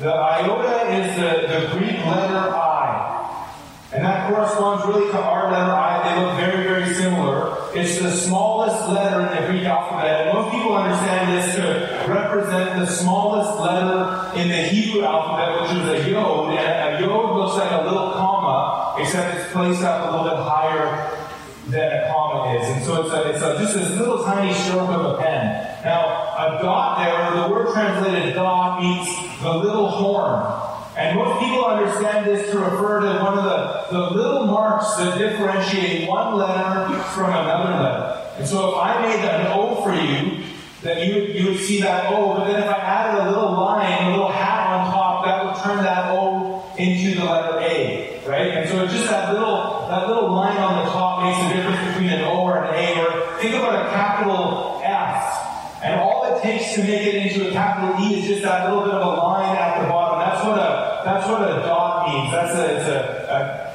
[0.00, 3.44] The iota is the, the Greek letter I.
[3.92, 6.14] And that corresponds really to our letter I.
[6.14, 7.57] They look very, very similar.
[7.74, 10.32] It's the smallest letter in the Greek alphabet.
[10.32, 16.06] Most people understand this to represent the smallest letter in the Hebrew alphabet, which is
[16.06, 16.54] a yod.
[16.56, 20.38] And a yod looks like a little comma, except it's placed up a little bit
[20.38, 21.28] higher
[21.68, 22.68] than a comma is.
[22.68, 25.84] And so it's, a, it's a, just this little tiny stroke of a pen.
[25.84, 29.08] Now, a dot there, the word translated dot means
[29.42, 30.67] the little horn.
[30.98, 35.16] And most people understand this to refer to one of the, the little marks that
[35.16, 38.34] differentiate one letter from another letter.
[38.36, 40.42] And so if I made an O for you,
[40.82, 44.08] then you you would see that O, but then if I added a little line,
[44.08, 48.58] a little hat on top, that would turn that O into the letter A, right?
[48.58, 51.92] And so it's just that little, that little line on the top makes the difference
[51.92, 55.80] between an O or an A, or think about a capital F.
[55.82, 58.84] And all it takes to make it into a capital E is just that little
[58.84, 60.18] bit of a line at the bottom.
[60.18, 62.32] That's what a that's what a dot means.
[62.32, 63.00] That's a, it's a,
[63.32, 63.68] a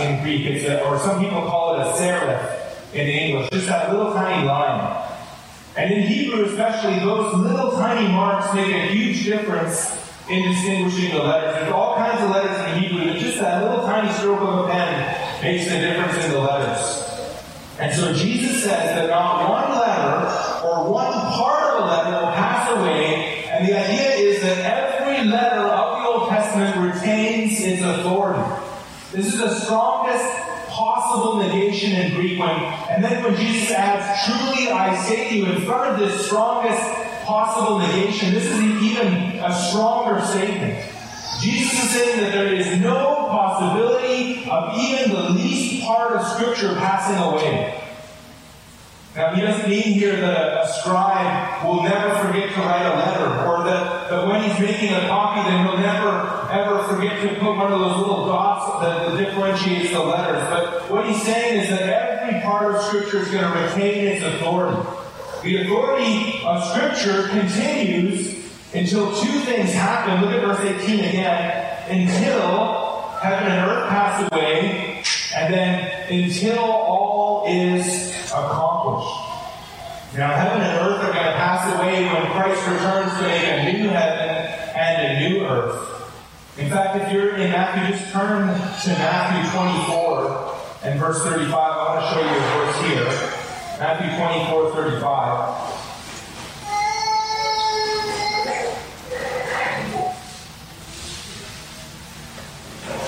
[0.00, 0.46] in Greek.
[0.46, 3.50] It's a, or some people call it a serif in English.
[3.50, 5.06] Just that little tiny line.
[5.76, 9.96] And in Hebrew especially, those little tiny marks make a huge difference
[10.28, 11.54] in distinguishing the letters.
[11.56, 14.70] There's all kinds of letters in Hebrew, but just that little tiny stroke of a
[14.70, 17.10] pen makes the difference in the letters.
[17.78, 22.32] And so Jesus says that not one letter or one part of a letter will
[22.32, 25.59] pass away, and the idea is that every letter
[26.50, 28.42] Testament retains its authority.
[29.12, 30.24] This is the strongest
[30.68, 35.46] possible negation in Greek when, and then when Jesus adds, truly I say to you,
[35.46, 36.82] in front of this strongest
[37.24, 40.90] possible negation, this is even a stronger statement.
[41.40, 46.74] Jesus is saying that there is no possibility of even the least part of Scripture
[46.74, 47.80] passing away.
[49.16, 53.26] Now, he doesn't mean here that a, scribe will never forget to write a letter,
[53.44, 57.56] or that, that when he's making a copy, then he'll never ever forget to put
[57.56, 60.42] one of those little dots that, that differentiates the letters.
[60.48, 64.24] But what he's saying is that every part of Scripture is going to retain its
[64.24, 64.88] authority.
[65.42, 68.36] The authority of Scripture continues
[68.74, 70.20] until two things happen.
[70.22, 71.66] Look at verse 18 again.
[71.88, 74.99] Until heaven and earth pass away,
[75.34, 79.28] and then until all is accomplished.
[80.16, 83.72] Now, heaven and earth are going to pass away when Christ returns to make a
[83.72, 84.28] new heaven
[84.74, 85.86] and a new earth.
[86.58, 91.52] In fact, if you're in Matthew, just turn to Matthew 24 and verse 35.
[91.54, 93.06] I want to show you a verse here.
[93.78, 95.70] Matthew 24, 35.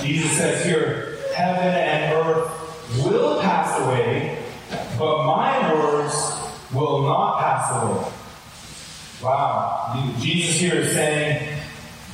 [0.03, 1.75] Jesus says here, heaven
[3.83, 4.43] away,
[4.99, 6.15] but my words
[6.73, 8.13] will not pass away.
[9.23, 10.15] Wow.
[10.19, 11.61] Jesus here is saying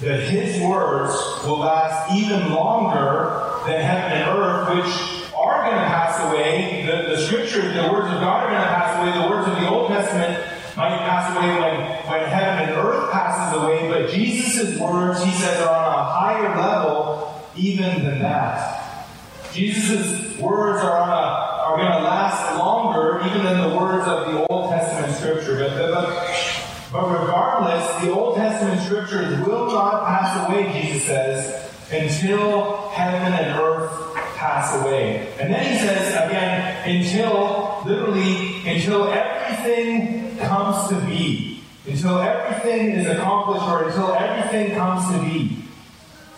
[0.00, 1.12] that his words
[1.44, 6.84] will last even longer than heaven and earth, which are going to pass away.
[6.86, 9.22] The, the scriptures, the words of God are going to pass away.
[9.22, 10.44] The words of the Old Testament
[10.76, 15.60] might pass away when, when heaven and earth passes away, but Jesus' words, he says,
[15.62, 19.06] are on a higher level even than that.
[19.52, 24.32] Jesus' words are on a are going to last longer even than the words of
[24.32, 25.58] the Old Testament scripture.
[25.58, 32.88] But, but, but regardless, the Old Testament scriptures will not pass away, Jesus says, until
[32.88, 35.30] heaven and earth pass away.
[35.38, 41.62] And then he says again, until, literally, until everything comes to be.
[41.86, 45.64] Until everything is accomplished or until everything comes to be.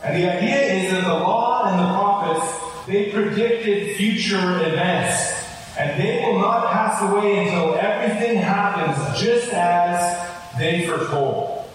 [0.03, 5.38] And the idea is that the law and the prophets, they predicted future events.
[5.78, 10.28] And they will not pass away until everything happens just as
[10.59, 11.70] they foretold.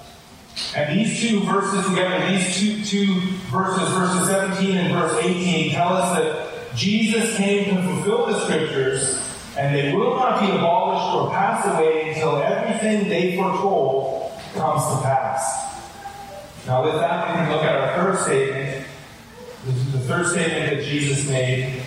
[0.75, 5.93] And these two verses together, these two, two verses, verses 17 and verse 18, tell
[5.93, 9.17] us that Jesus came to fulfill the scriptures,
[9.57, 15.03] and they will not be abolished or pass away until everything they foretold comes to
[15.03, 15.65] pass.
[16.67, 18.87] Now with that, we can look at our third statement.
[19.67, 21.81] Is the third statement that Jesus made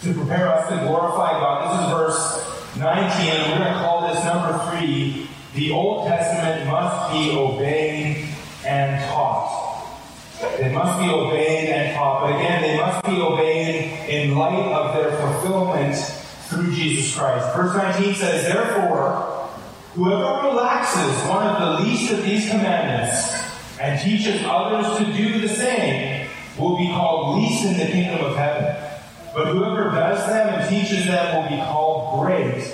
[0.00, 1.68] to prepare us to glorify God.
[1.68, 6.66] This is verse 19, and we're going to call this number three, the Old Testament
[6.70, 8.28] must be obeyed
[8.64, 9.84] and taught.
[10.56, 14.94] They must be obeyed and taught, but again, they must be obeyed in light of
[14.94, 15.96] their fulfillment
[16.48, 17.54] through Jesus Christ.
[17.54, 19.50] Verse 19 says, Therefore,
[19.94, 23.34] whoever relaxes one of the least of these commandments
[23.78, 26.17] and teaches others to do the same
[26.58, 28.76] will be called least in the kingdom of heaven.
[29.34, 32.64] But whoever does them and teaches them will be called great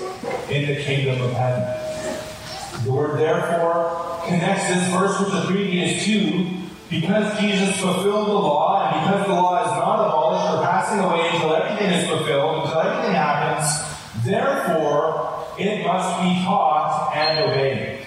[0.50, 2.84] in the kingdom of heaven.
[2.84, 6.50] The word therefore connects this verse with the previous two
[6.88, 11.28] because Jesus fulfilled the law and because the law is not abolished or passing away
[11.32, 18.06] until everything is fulfilled, until everything happens, therefore it must be taught and obeyed.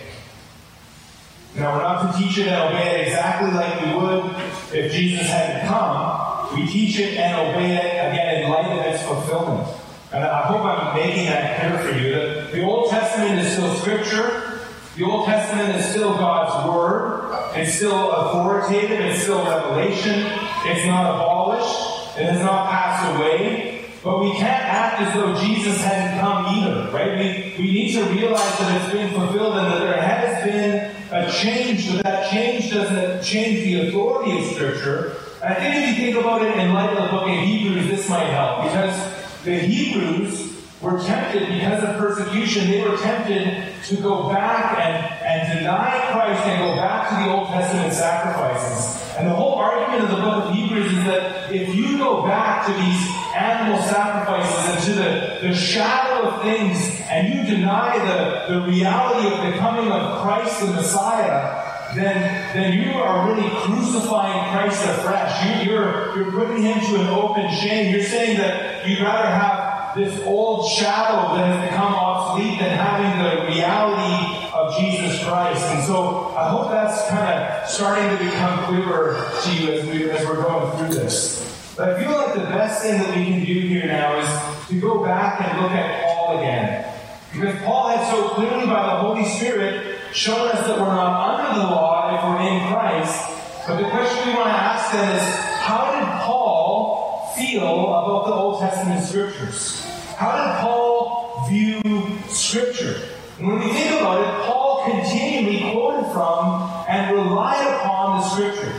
[1.55, 4.36] Now we're not to teach it and obey it exactly like we would
[4.74, 6.55] if Jesus hadn't come.
[6.55, 9.68] We teach it and obey it again in light of its fulfillment.
[10.11, 13.76] And I hope I'm making that clear for you that the Old Testament is still
[13.76, 14.61] scripture.
[14.95, 17.51] The Old Testament is still God's Word.
[17.55, 18.99] It's still authoritative.
[18.99, 20.24] It's still revelation.
[20.65, 22.18] It's not abolished.
[22.18, 23.76] It has not passed away.
[24.04, 27.18] But we can't act as though Jesus hadn't come either, right?
[27.18, 31.32] We, we need to realize that it's been fulfilled and that there has been a
[31.32, 35.18] change, but that change doesn't change the authority of Scripture.
[35.43, 38.10] I think if you think about it in light of the book of Hebrews, this
[38.10, 40.47] might help because the Hebrews
[40.82, 42.69] were tempted because of persecution.
[42.69, 47.36] They were tempted to go back and, and deny Christ and go back to the
[47.36, 49.03] Old Testament sacrifices.
[49.17, 52.67] And the whole argument of the book of Hebrews is that if you go back
[52.67, 56.78] to these animal sacrifices and to the, the shadow of things
[57.09, 61.63] and you deny the, the reality of the coming of Christ the Messiah,
[61.95, 65.65] then, then you are really crucifying Christ afresh.
[65.65, 67.93] You, you're, you're putting him to an open shame.
[67.93, 69.66] You're saying that you'd rather have
[69.98, 75.64] this old shadow that has become obsolete than having the reality of Jesus Christ.
[75.74, 80.10] And so I hope that's kind of starting to become clearer to you as, we,
[80.10, 81.74] as we're going through this.
[81.76, 84.80] But I feel like the best thing that we can do here now is to
[84.80, 86.93] go back and look at Paul again.
[87.34, 91.60] Because Paul had so clearly by the Holy Spirit shown us that we're not under
[91.60, 93.30] the law if we're in Christ.
[93.68, 95.24] But the question we want to ask then is,
[95.60, 99.87] how did Paul feel about the Old Testament scriptures?
[100.18, 101.80] How did Paul view
[102.28, 103.05] Scripture?
[103.38, 108.74] When we think about it, Paul continually quoted from and relied upon the Scripture.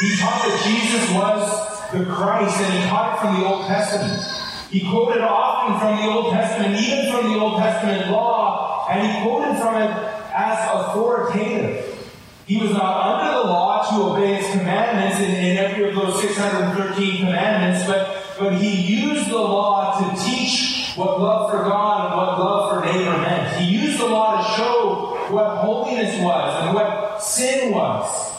[0.00, 4.22] He taught that Jesus was the Christ, and he taught it from the Old Testament.
[4.70, 9.20] He quoted often from the Old Testament, even from the Old Testament law, and he
[9.20, 9.90] quoted from it
[10.32, 11.90] as authoritative.
[12.46, 16.20] He was not under the law to obey its commandments in, in every of those
[16.20, 22.16] 613 commandments, but but he used the law to teach what love for God and
[22.16, 23.56] what love for neighbor meant.
[23.56, 28.32] He used the law to show what holiness was and what sin was.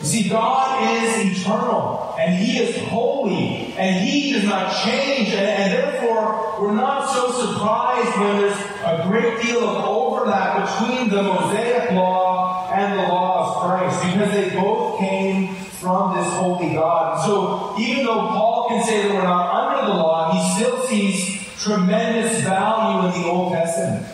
[0.00, 5.46] You see, God is eternal and He is holy and He does not change and,
[5.46, 11.22] and, therefore we're not so surprised when there's a great deal of overlap between the
[11.22, 17.14] Mosaic law and the law of Christ because they both came from this holy God.
[17.14, 20.82] And so even though Paul can say that we're not under the law, he still
[20.86, 24.06] sees tremendous value in the Old Testament.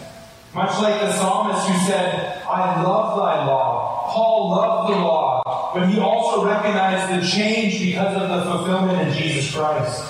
[0.54, 4.10] Much like the psalmist who said, I love thy law.
[4.10, 9.14] Paul loved the law, but he also recognized the change because of the fulfillment in
[9.14, 10.04] Jesus Christ.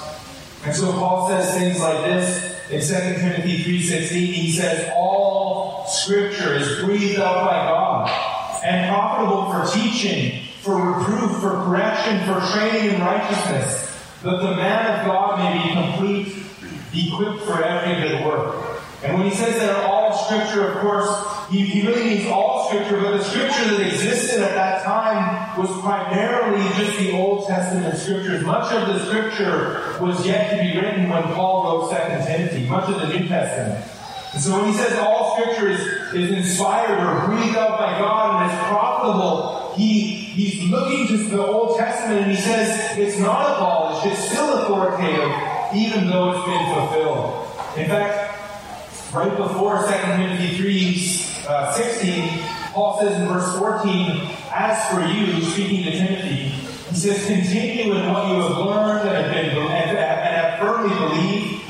[0.64, 4.10] And so Paul says things like this in 2 Timothy 3.16.
[4.10, 11.40] He says, all scripture is breathed out by God and profitable for teaching, for reproof,
[11.40, 13.91] for correction, for training in righteousness,
[14.22, 16.46] that the man of God may be complete,
[16.94, 18.80] equipped for every good work.
[19.02, 21.10] And when he says that all scripture, of course,
[21.50, 25.68] he, he really means all scripture, but the scripture that existed at that time was
[25.80, 28.44] primarily just the Old Testament scriptures.
[28.44, 32.88] Much of the scripture was yet to be written when Paul wrote Second Timothy, much
[32.88, 33.84] of the New Testament.
[34.32, 35.80] And so when he says all scripture is,
[36.14, 41.44] is inspired or breathed out by God and is profitable, he, he's looking to the
[41.44, 45.30] Old Testament and he says it's not abolished, it's still authoritative,
[45.74, 47.48] even though it's been fulfilled.
[47.76, 52.38] In fact, right before 2 Timothy 3 uh, 16,
[52.72, 58.12] Paul says in verse 14, As for you, speaking to Timothy, he says, Continue in
[58.12, 61.62] what you have learned and have, been, and, and have firmly believed,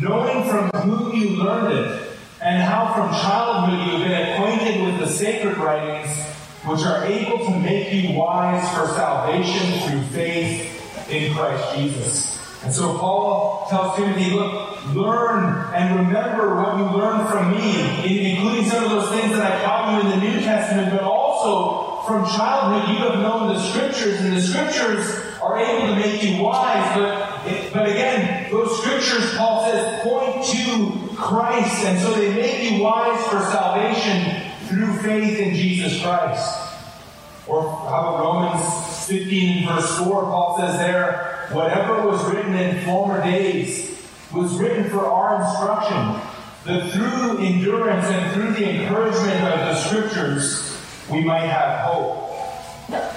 [0.00, 2.10] knowing from whom you learned it,
[2.40, 6.33] and how from childhood you have been acquainted with the sacred writings,
[6.66, 12.34] which are able to make you wise for salvation through faith in Christ Jesus.
[12.64, 18.64] And so Paul tells Timothy, look, learn and remember what you learned from me, including
[18.64, 22.24] some of those things that I taught you in the New Testament, but also from
[22.24, 26.96] childhood you have known the scriptures, and the scriptures are able to make you wise,
[26.96, 32.82] but, but again, those scriptures, Paul says, point to Christ, and so they make you
[32.82, 36.60] wise for salvation through faith in Jesus Christ.
[37.46, 43.22] Or how about Romans 15 verse 4, Paul says there, whatever was written in former
[43.22, 46.20] days was written for our instruction,
[46.64, 50.76] that through endurance and through the encouragement of the scriptures,
[51.10, 52.20] we might have hope.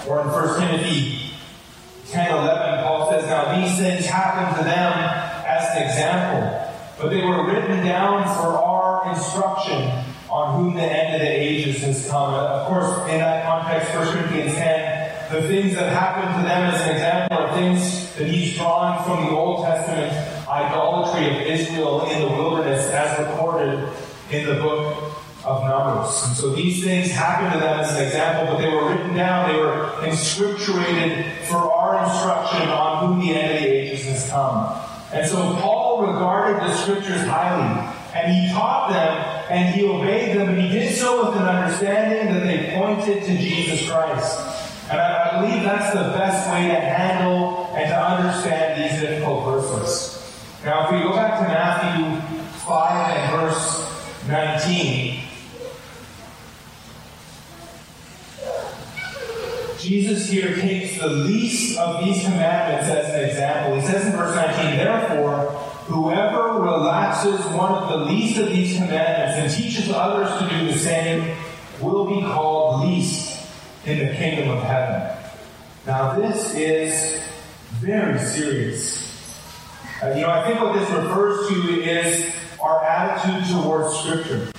[0.07, 1.31] Or in 1 Timothy
[2.09, 4.93] 10 11, Paul says, Now these things happened to them
[5.45, 10.03] as an example, but they were written down for our instruction
[10.37, 12.33] on whom the end of the ages has come.
[12.33, 16.81] Of course, in that context, 1 Corinthians 10, the things that happened to them as
[16.81, 20.13] an example are things that he's drawn from the Old Testament
[20.47, 23.89] idolatry of Israel in the wilderness as recorded
[24.31, 25.13] in the book
[25.43, 26.23] of Numbers.
[26.25, 29.49] And so these things happened to them as an example, but they were written down,
[29.49, 34.79] they were inscripturated for our instruction on whom the end of the ages has come.
[35.11, 40.49] And so Paul regarded the scriptures highly, and he taught them and he obeyed them,
[40.49, 44.39] and he did so with an understanding that they pointed to Jesus Christ.
[44.89, 49.45] And I, I believe that's the best way to handle and to understand these difficult
[49.45, 50.17] verses.
[50.65, 52.19] Now, if we go back to Matthew
[52.65, 55.23] 5 and verse 19,
[59.79, 63.79] Jesus here takes the least of these commandments as an example.
[63.79, 65.56] He says in verse 19, Therefore,
[65.87, 70.77] Whoever relaxes one of the least of these commandments and teaches others to do the
[70.77, 71.33] same
[71.79, 73.47] will be called least
[73.85, 75.17] in the kingdom of heaven.
[75.85, 77.23] Now this is
[77.75, 79.07] very serious.
[80.03, 84.51] Uh, you know, I think what this refers to is our attitude towards Scripture.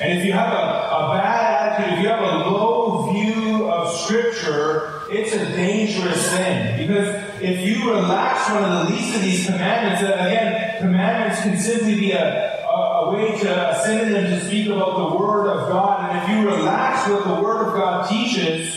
[0.00, 3.94] And if you have a, a bad attitude, if you have a low view of
[3.96, 6.86] Scripture, it's a dangerous thing.
[6.86, 7.08] Because
[7.40, 11.98] if you relax one of the least of these commandments, uh, again, commandments can simply
[11.98, 16.10] be a, a, a way to, a synonym to speak about the Word of God.
[16.10, 18.74] And if you relax what the Word of God teaches,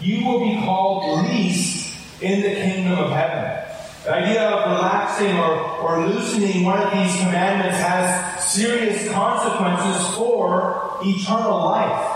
[0.00, 3.60] you will be called least in the kingdom of heaven.
[4.04, 10.98] The idea of relaxing or, or loosening one of these commandments has serious consequences for
[11.02, 12.13] eternal life.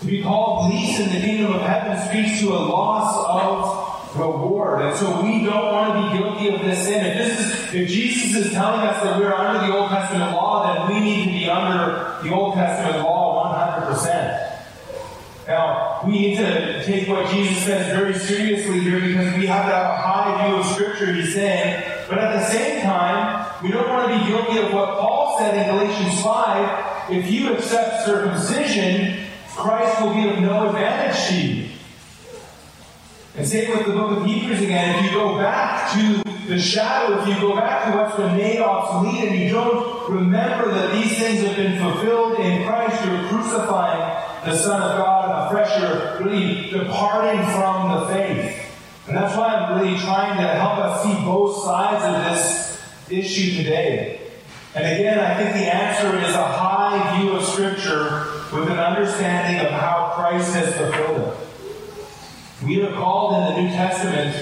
[0.00, 4.80] To be called least in the kingdom of heaven speaks to a loss of reward.
[4.80, 7.04] And so we don't want to be guilty of this sin.
[7.04, 10.88] If this is, if Jesus is telling us that we're under the Old Testament law,
[10.88, 14.46] then we need to be under the Old Testament law 100%.
[15.46, 20.00] Now, we need to take what Jesus says very seriously here because we have that
[20.00, 21.84] high view of Scripture he's saying.
[22.08, 25.54] But at the same time, we don't want to be guilty of what Paul said
[25.56, 27.12] in Galatians 5.
[27.12, 29.26] If you accept circumcision,
[29.60, 31.68] Christ will be of no advantage to you.
[33.36, 35.04] And same with the book of Hebrews again.
[35.04, 38.58] If you go back to the shadow, if you go back to what's been made
[38.60, 44.24] obsolete and you don't remember that these things have been fulfilled in Christ, you're crucifying
[44.46, 45.78] the Son of God and afresh.
[45.78, 48.66] You're really departing from the faith.
[49.08, 53.62] And that's why I'm really trying to help us see both sides of this issue
[53.62, 54.22] today.
[54.74, 59.64] And again, I think the answer is a high view of Scripture with an understanding
[59.64, 62.66] of how Christ has fulfilled it.
[62.66, 64.36] We are called in the New Testament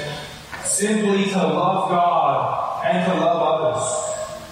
[0.65, 4.09] simply to love God and to love others.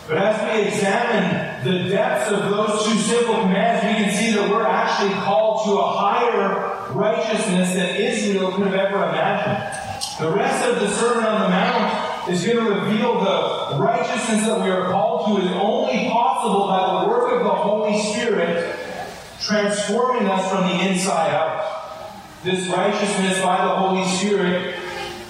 [0.06, 4.48] But as we examine the depths of those two simple commands, we can see that
[4.50, 9.86] we're actually called to a higher righteousness than Israel could have ever imagined.
[10.20, 14.60] The rest of the Sermon on the Mount is going to reveal the righteousness that
[14.60, 18.78] we are called to is only possible by the work of the Holy Spirit
[19.40, 21.72] transforming us from the inside out.
[22.44, 24.76] this righteousness by the Holy Spirit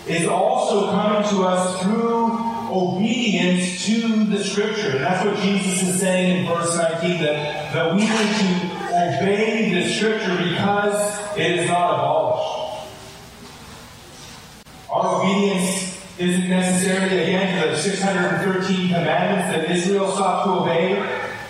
[0.07, 2.38] is also coming to us through
[2.70, 4.90] obedience to the Scripture.
[4.90, 9.82] And that's what Jesus is saying in verse 19, that, that we need to obey
[9.82, 12.57] the Scripture because it is not abolished.
[14.90, 20.94] Our obedience isn't necessarily, again, to the 613 commandments that Israel sought to obey,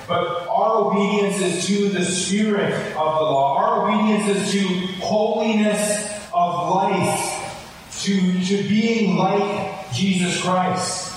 [0.06, 3.56] but our obedience is to the spirit of the law.
[3.58, 4.68] Our obedience is to
[5.02, 11.12] holiness of life, to, to being like Jesus Christ.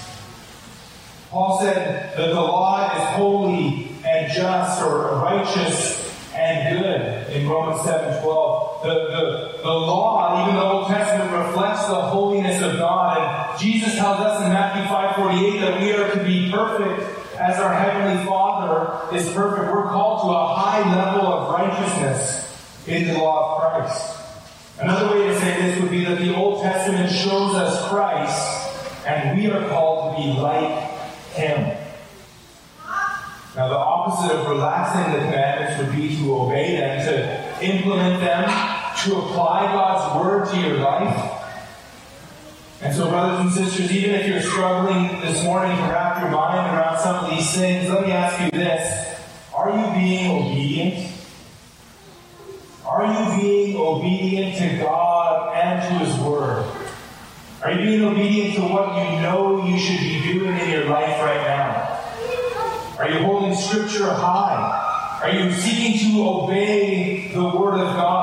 [1.29, 5.99] Paul said that the law is holy and just or righteous
[6.33, 8.83] and good in Romans 7 12.
[8.83, 13.17] The, the, the law, even the Old Testament, reflects the holiness of God.
[13.19, 17.57] And Jesus tells us in Matthew 5 48 that we are to be perfect as
[17.57, 23.13] our Heavenly Father is perfect, we're called to a high level of righteousness in the
[23.13, 24.17] law of Christ.
[24.77, 29.37] Another way to say this would be that the Old Testament shows us Christ, and
[29.37, 30.91] we are called to be like
[31.31, 31.77] Him.
[33.55, 38.43] Now, the opposite of relaxing the commandments would be to obey them, to implement them,
[39.05, 41.38] to apply God's Word to your life.
[42.82, 46.77] And so, brothers and sisters, even if you're struggling this morning to wrap your mind
[46.77, 49.19] around some of these things, let me ask you this.
[49.53, 51.11] Are you being obedient?
[52.86, 56.71] Are you being obedient to God and to His Word?
[57.61, 61.19] Are you being obedient to what you know you should be doing in your life
[61.21, 61.99] right now?
[62.97, 65.19] Are you holding Scripture high?
[65.21, 68.18] Are you seeking to obey the Word of God?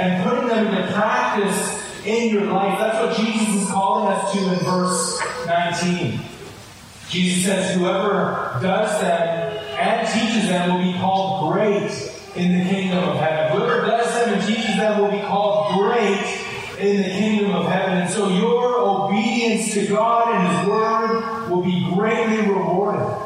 [0.00, 2.78] And, putting them into practice in your life?
[2.78, 6.20] That's what Jesus is calling us to in verse 19.
[7.08, 11.90] Jesus says, Whoever does them and teaches them will be called great
[12.36, 13.56] in the kingdom of heaven.
[13.56, 16.46] Whoever does them and teaches them will be called great
[16.78, 17.98] in the kingdom of heaven.
[17.98, 23.19] And so your obedience to God and His Word will be greatly rewarded.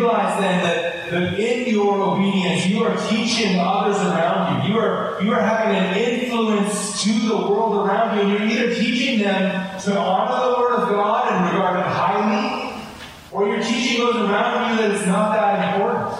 [0.00, 4.72] Realize then that, that in your obedience, you are teaching others around you.
[4.72, 8.22] You are, you are having an influence to the world around you.
[8.22, 12.82] And you're either teaching them to honor the Word of God and regard it highly,
[13.30, 16.18] or you're teaching those around you that it's not that important.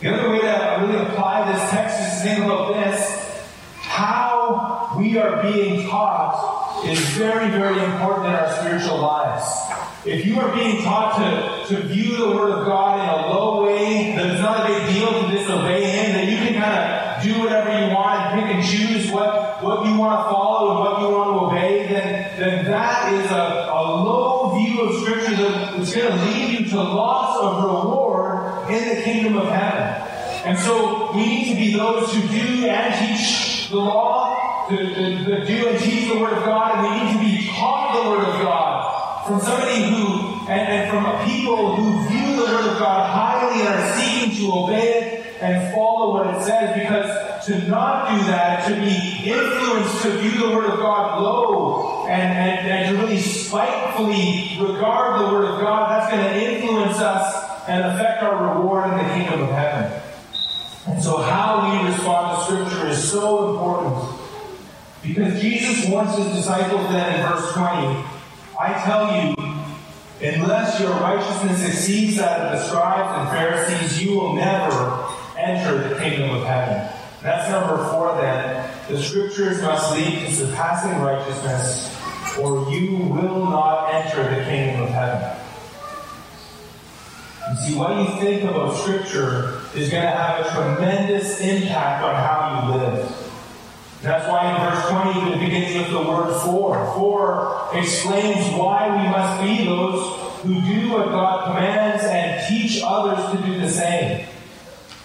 [0.00, 3.44] The other way to really apply this text is to think about this.
[3.74, 9.67] How we are being taught is very, very important in our spiritual lives.
[10.08, 13.66] If you are being taught to, to view the Word of God in a low
[13.66, 17.22] way, that it's not a big deal to disobey Him, that you can kind of
[17.22, 20.80] do whatever you want and pick and choose what, what you want to follow and
[20.80, 25.36] what you want to obey, then, then that is a, a low view of Scripture
[25.36, 30.08] that's going to lead you to loss of reward in the kingdom of heaven.
[30.46, 34.76] And so we need to be those who do and teach the law, to
[35.44, 38.24] do and teach the Word of God, and we need to be taught the Word
[38.24, 38.67] of God
[39.28, 43.60] from somebody who, and, and from a people who view the Word of God highly
[43.60, 48.26] and are seeking to obey it and follow what it says, because to not do
[48.26, 53.02] that, to be influenced to view the Word of God low and, and, and to
[53.02, 58.54] really spitefully regard the Word of God, that's going to influence us and affect our
[58.54, 60.00] reward in the kingdom of heaven.
[60.86, 64.20] And so how we respond to Scripture is so important.
[65.02, 68.17] Because Jesus warns his disciples then in verse 20,
[68.60, 69.36] I tell you,
[70.20, 75.06] unless your righteousness exceeds that of the scribes and Pharisees, you will never
[75.36, 76.92] enter the kingdom of heaven.
[77.22, 78.68] That's number four then.
[78.88, 81.96] The scriptures must lead to surpassing righteousness,
[82.36, 85.38] or you will not enter the kingdom of heaven.
[87.50, 92.14] You see, what you think about scripture is going to have a tremendous impact on
[92.16, 93.27] how you live.
[94.02, 96.74] That's why in verse 20 it begins with the word for.
[96.94, 103.32] For explains why we must be those who do what God commands and teach others
[103.32, 104.26] to do the same.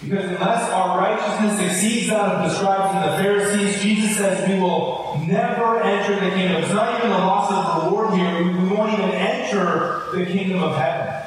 [0.00, 4.60] Because unless our righteousness exceeds that of the scribes and the Pharisees, Jesus says we
[4.60, 6.62] will never enter the kingdom.
[6.62, 8.44] It's not even the loss of the reward here.
[8.44, 11.22] We won't even enter the kingdom of heaven.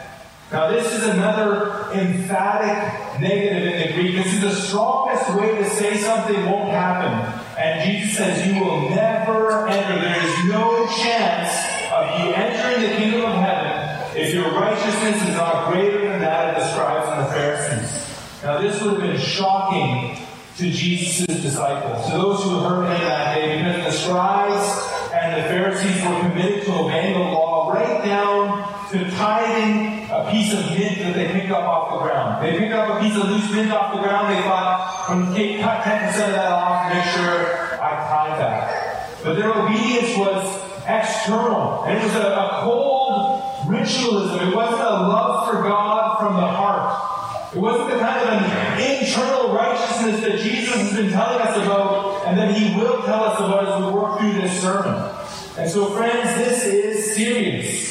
[0.52, 4.24] Now this is another emphatic negative in the Greek.
[4.24, 7.44] This is the strongest way to say something won't happen.
[7.58, 10.00] And Jesus says, You will never enter.
[10.00, 11.50] There is no chance
[11.92, 16.56] of you entering the kingdom of heaven if your righteousness is not greater than that
[16.56, 18.44] of the scribes and the Pharisees.
[18.44, 20.24] Now, this would have been shocking
[20.58, 25.48] to Jesus' disciples, to those who heard him that day, because the scribes and the
[25.50, 29.87] Pharisees were committed to obeying the law right down to tithing
[30.28, 32.44] a piece of mint that they picked up off the ground.
[32.44, 34.36] They picked up a piece of loose mint off the ground.
[34.36, 39.24] They thought, I'm going to cut 10% of that off, make sure I tithe that.
[39.24, 40.44] But their obedience was
[40.86, 41.84] external.
[41.86, 44.50] And it was a, a cold ritualism.
[44.50, 47.56] It wasn't a love for God from the heart.
[47.56, 52.28] It wasn't the kind of an internal righteousness that Jesus has been telling us about
[52.28, 55.10] and that he will tell us about as we work through this sermon.
[55.58, 57.87] And so, friends, this is serious.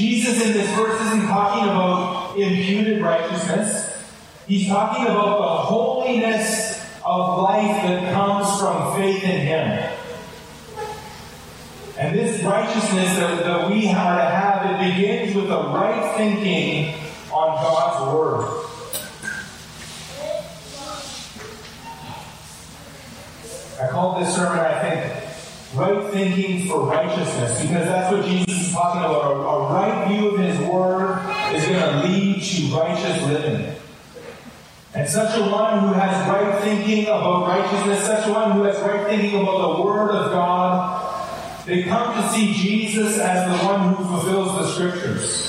[0.00, 3.94] Jesus in this verse isn't talking about imputed righteousness.
[4.48, 9.92] He's talking about the holiness of life that comes from faith in Him.
[11.98, 16.94] And this righteousness that, that we are to have, it begins with a right thinking
[17.30, 18.56] on God's Word.
[23.82, 28.59] I called this sermon, I think, right thinking for righteousness, because that's what Jesus
[32.40, 33.76] lead to righteous living.
[34.92, 38.78] And such a one who has right thinking about righteousness, such a one who has
[38.80, 43.94] right thinking about the Word of God, they come to see Jesus as the one
[43.94, 45.46] who fulfills the Scriptures.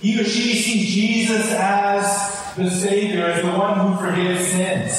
[0.00, 4.94] He or she sees Jesus as the Savior, as the one who forgives sins.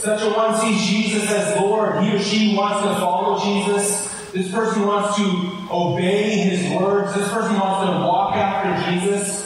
[0.00, 2.04] Such a one sees Jesus as Lord.
[2.04, 4.06] He or she wants to follow Jesus.
[4.30, 7.14] This person wants to obey his words.
[7.14, 9.45] This person wants to walk after Jesus.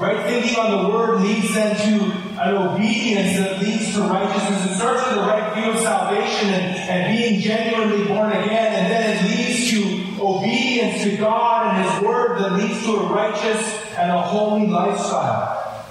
[0.00, 4.72] Right thinking on the word leads them to an obedience that leads to righteousness.
[4.72, 8.90] It starts with the right view of salvation and, and being genuinely born again, and
[8.90, 13.86] then it leads to obedience to God and His Word that leads to a righteous
[13.96, 15.86] and a holy lifestyle.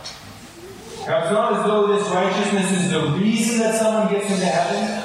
[1.07, 5.01] Now, it's not as though this righteousness is the reason that someone gets into heaven.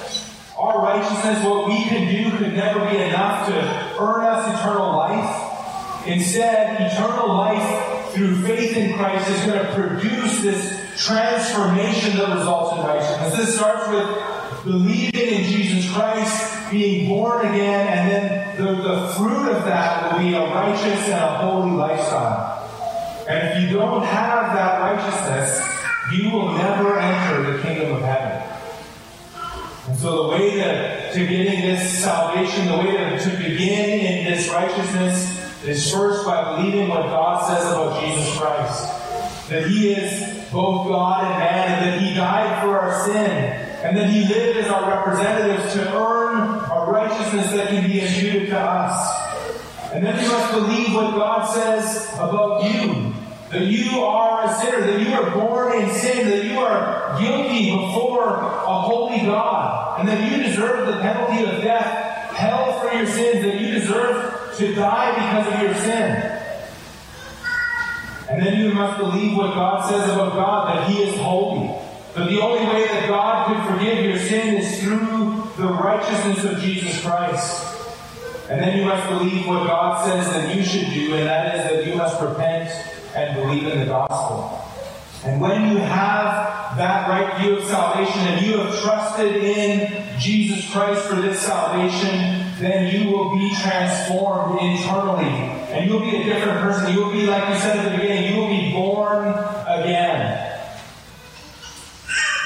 [0.59, 3.55] Our righteousness, what we can do, could never be enough to
[4.01, 6.05] earn us eternal life.
[6.05, 12.77] Instead, eternal life through faith in Christ is going to produce this transformation that results
[12.77, 13.37] in righteousness.
[13.37, 19.49] This starts with believing in Jesus Christ, being born again, and then the, the fruit
[19.49, 22.65] of that will be a righteous and a holy lifestyle.
[23.29, 25.65] And if you don't have that righteousness,
[26.13, 28.43] you will never enter the kingdom of heaven.
[29.89, 34.25] And so the way to, to getting this salvation, the way to, to begin in
[34.33, 35.39] this righteousness
[35.69, 39.49] is first by believing what God says about Jesus Christ.
[39.49, 43.31] That He is both God and man, and that He died for our sin,
[43.85, 46.39] and that He lived as our representatives to earn
[46.71, 49.93] a righteousness that can be imputed to us.
[49.93, 53.14] And then you must believe what God says about you
[53.51, 57.71] that you are a sinner, that you are born in sin, that you are guilty
[57.71, 63.07] before a holy God, and that you deserve the penalty of death, hell for your
[63.07, 66.35] sins, that you deserve to die because of your sin.
[68.29, 71.69] And then you must believe what God says about God, that He is holy.
[72.15, 76.59] That the only way that God could forgive your sin is through the righteousness of
[76.61, 77.65] Jesus Christ.
[78.51, 81.71] And then you must believe what God says that you should do, and that is
[81.71, 82.71] that you must repent
[83.15, 84.61] and believe in the gospel.
[85.25, 90.71] And when you have that right view of salvation and you have trusted in Jesus
[90.71, 95.29] Christ for this salvation, then you will be transformed internally.
[95.73, 96.93] And you'll be a different person.
[96.93, 100.45] You'll be, like we said at the beginning, you will be born again.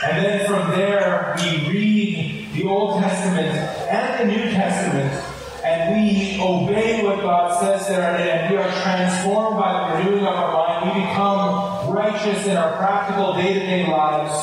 [0.04, 5.32] And then from there, we read the Old Testament and the New Testament
[5.64, 10.34] and we obey what God says there, and we are transformed by the renewing of
[10.34, 14.34] our mind, we become righteous in our practical day to day lives,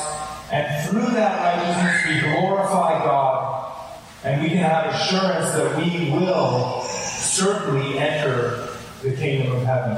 [0.52, 3.39] and through that righteousness we glorify God,
[4.24, 8.68] and we can have assurance that we will certainly enter
[9.02, 9.96] the kingdom of heaven.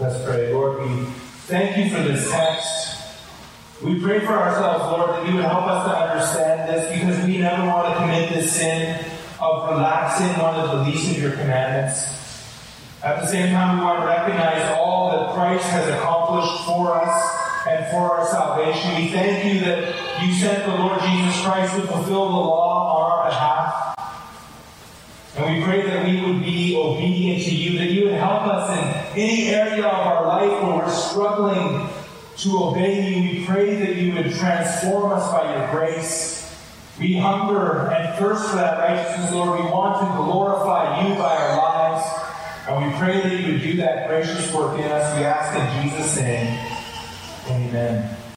[0.00, 0.52] Let's pray.
[0.52, 1.04] Lord, we
[1.46, 2.96] thank you for this text.
[3.82, 7.38] We pray for ourselves, Lord, that you would help us to understand this because we
[7.38, 9.04] never want to commit this sin
[9.40, 12.22] of relaxing one of the least of your commandments.
[13.02, 17.41] At the same time, we want to recognize all that Christ has accomplished for us
[17.68, 18.96] and for our salvation.
[18.96, 23.12] We thank you that you sent the Lord Jesus Christ to fulfill the law on
[23.12, 23.92] our behalf.
[25.36, 28.70] And we pray that we would be obedient to you, that you would help us
[28.70, 31.88] in any area of our life where we're struggling
[32.38, 33.38] to obey you.
[33.38, 36.40] We pray that you would transform us by your grace.
[36.98, 39.60] We hunger and thirst for that righteousness, Lord.
[39.60, 42.22] We want to glorify you by our lives.
[42.68, 45.16] And we pray that you would do that gracious work in us.
[45.18, 46.71] We ask in Jesus' name.
[47.48, 48.21] Amen.